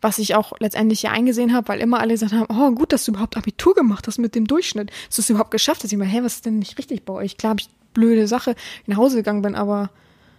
[0.00, 3.04] was ich auch letztendlich ja eingesehen habe, weil immer alle gesagt haben, oh gut, dass
[3.04, 5.92] du überhaupt Abitur gemacht hast mit dem Durchschnitt, dass du es überhaupt geschafft hast.
[5.92, 7.36] Ich meine, hä, was ist denn nicht richtig bei euch?
[7.36, 8.54] Klar habe ich blöde Sache
[8.86, 9.90] nach Hause gegangen bin, aber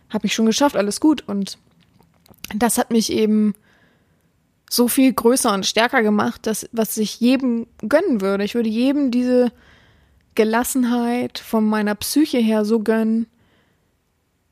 [0.09, 1.23] habe ich schon geschafft, alles gut.
[1.27, 1.57] Und
[2.55, 3.53] das hat mich eben
[4.69, 8.43] so viel größer und stärker gemacht, dass was ich jedem gönnen würde.
[8.43, 9.51] Ich würde jedem diese
[10.35, 13.27] Gelassenheit von meiner Psyche her so gönnen,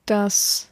[0.06, 0.70] dass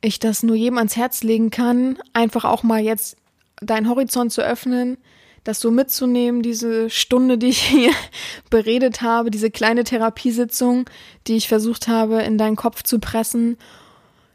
[0.00, 3.16] ich das nur jedem ans Herz legen kann, einfach auch mal jetzt
[3.60, 4.96] deinen Horizont zu öffnen,
[5.44, 7.92] das so mitzunehmen, diese Stunde, die ich hier
[8.50, 10.88] beredet habe, diese kleine Therapiesitzung,
[11.26, 13.56] die ich versucht habe, in deinen Kopf zu pressen.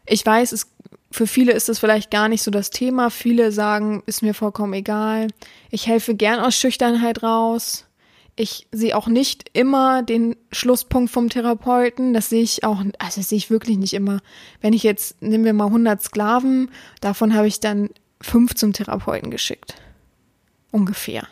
[0.05, 0.71] Ich weiß, es,
[1.11, 3.09] für viele ist das vielleicht gar nicht so das Thema.
[3.09, 5.27] Viele sagen, ist mir vollkommen egal.
[5.71, 7.84] Ich helfe gern aus Schüchternheit raus
[8.35, 12.13] ich sehe auch nicht immer den Schlusspunkt vom Therapeuten.
[12.13, 14.19] Das sehe ich auch, also das sehe ich wirklich nicht immer.
[14.59, 16.69] Wenn ich jetzt, nehmen wir mal 100 Sklaven,
[16.99, 17.89] davon habe ich dann
[18.21, 19.75] fünf zum Therapeuten geschickt.
[20.71, 21.27] Ungefähr.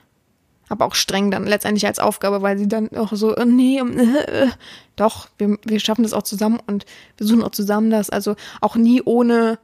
[0.69, 4.43] aber auch streng dann letztendlich als Aufgabe, weil sie dann auch so, äh, nee, äh,
[4.45, 4.51] äh,
[4.95, 6.85] doch, wir, wir schaffen das auch zusammen und
[7.17, 8.09] wir suchen auch zusammen das.
[8.09, 9.59] Also auch nie ohne,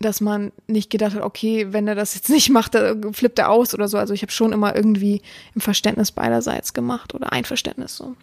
[0.00, 3.50] dass man nicht gedacht hat, okay, wenn er das jetzt nicht macht, dann flippt er
[3.50, 3.98] aus oder so.
[3.98, 5.22] Also ich habe schon immer irgendwie
[5.54, 8.14] im Verständnis beiderseits gemacht oder Einverständnis so.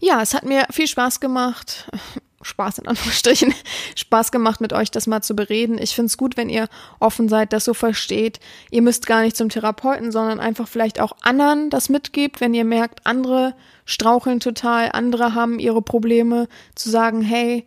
[0.00, 1.90] Ja, es hat mir viel Spaß gemacht.
[2.42, 3.54] Spaß in Anführungsstrichen,
[3.96, 5.78] Spaß gemacht, mit euch das mal zu bereden.
[5.78, 6.68] Ich finde es gut, wenn ihr
[7.00, 8.38] offen seid, das so versteht.
[8.70, 12.66] Ihr müsst gar nicht zum Therapeuten, sondern einfach vielleicht auch anderen das mitgibt, wenn ihr
[12.66, 13.54] merkt, andere
[13.86, 17.66] straucheln total, andere haben ihre Probleme, zu sagen, hey,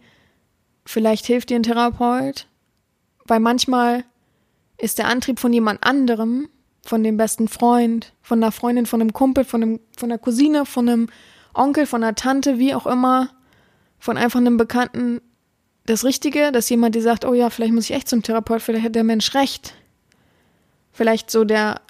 [0.86, 2.45] vielleicht hilft dir ein Therapeut.
[3.28, 4.03] Weil manchmal
[4.78, 6.49] ist der Antrieb von jemand anderem,
[6.82, 10.65] von dem besten Freund, von einer Freundin, von einem Kumpel, von, einem, von einer Cousine,
[10.65, 11.09] von einem
[11.53, 13.30] Onkel, von einer Tante, wie auch immer,
[13.99, 15.21] von einfach einem Bekannten
[15.86, 18.86] das Richtige, dass jemand dir sagt, oh ja, vielleicht muss ich echt zum Therapeut, vielleicht
[18.86, 19.73] hat der Mensch recht.
[20.91, 21.82] Vielleicht so der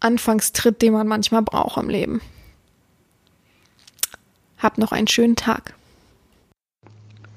[0.00, 2.20] Anfangstritt, den man manchmal braucht im Leben.
[4.58, 5.74] Habt noch einen schönen Tag.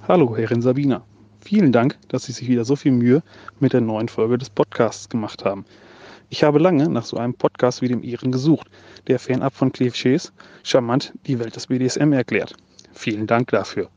[0.08, 1.04] Hallo, Herrin Sabina.
[1.52, 3.24] Vielen Dank, dass Sie sich wieder so viel Mühe
[3.60, 5.66] mit der neuen Folge des Podcasts gemacht haben.
[6.30, 8.68] Ich habe lange nach so einem Podcast wie dem Ihren gesucht,
[9.08, 10.32] der fernab von Klischees
[10.64, 12.56] charmant die Welt des BDSM erklärt.
[12.94, 13.90] Vielen Dank dafür.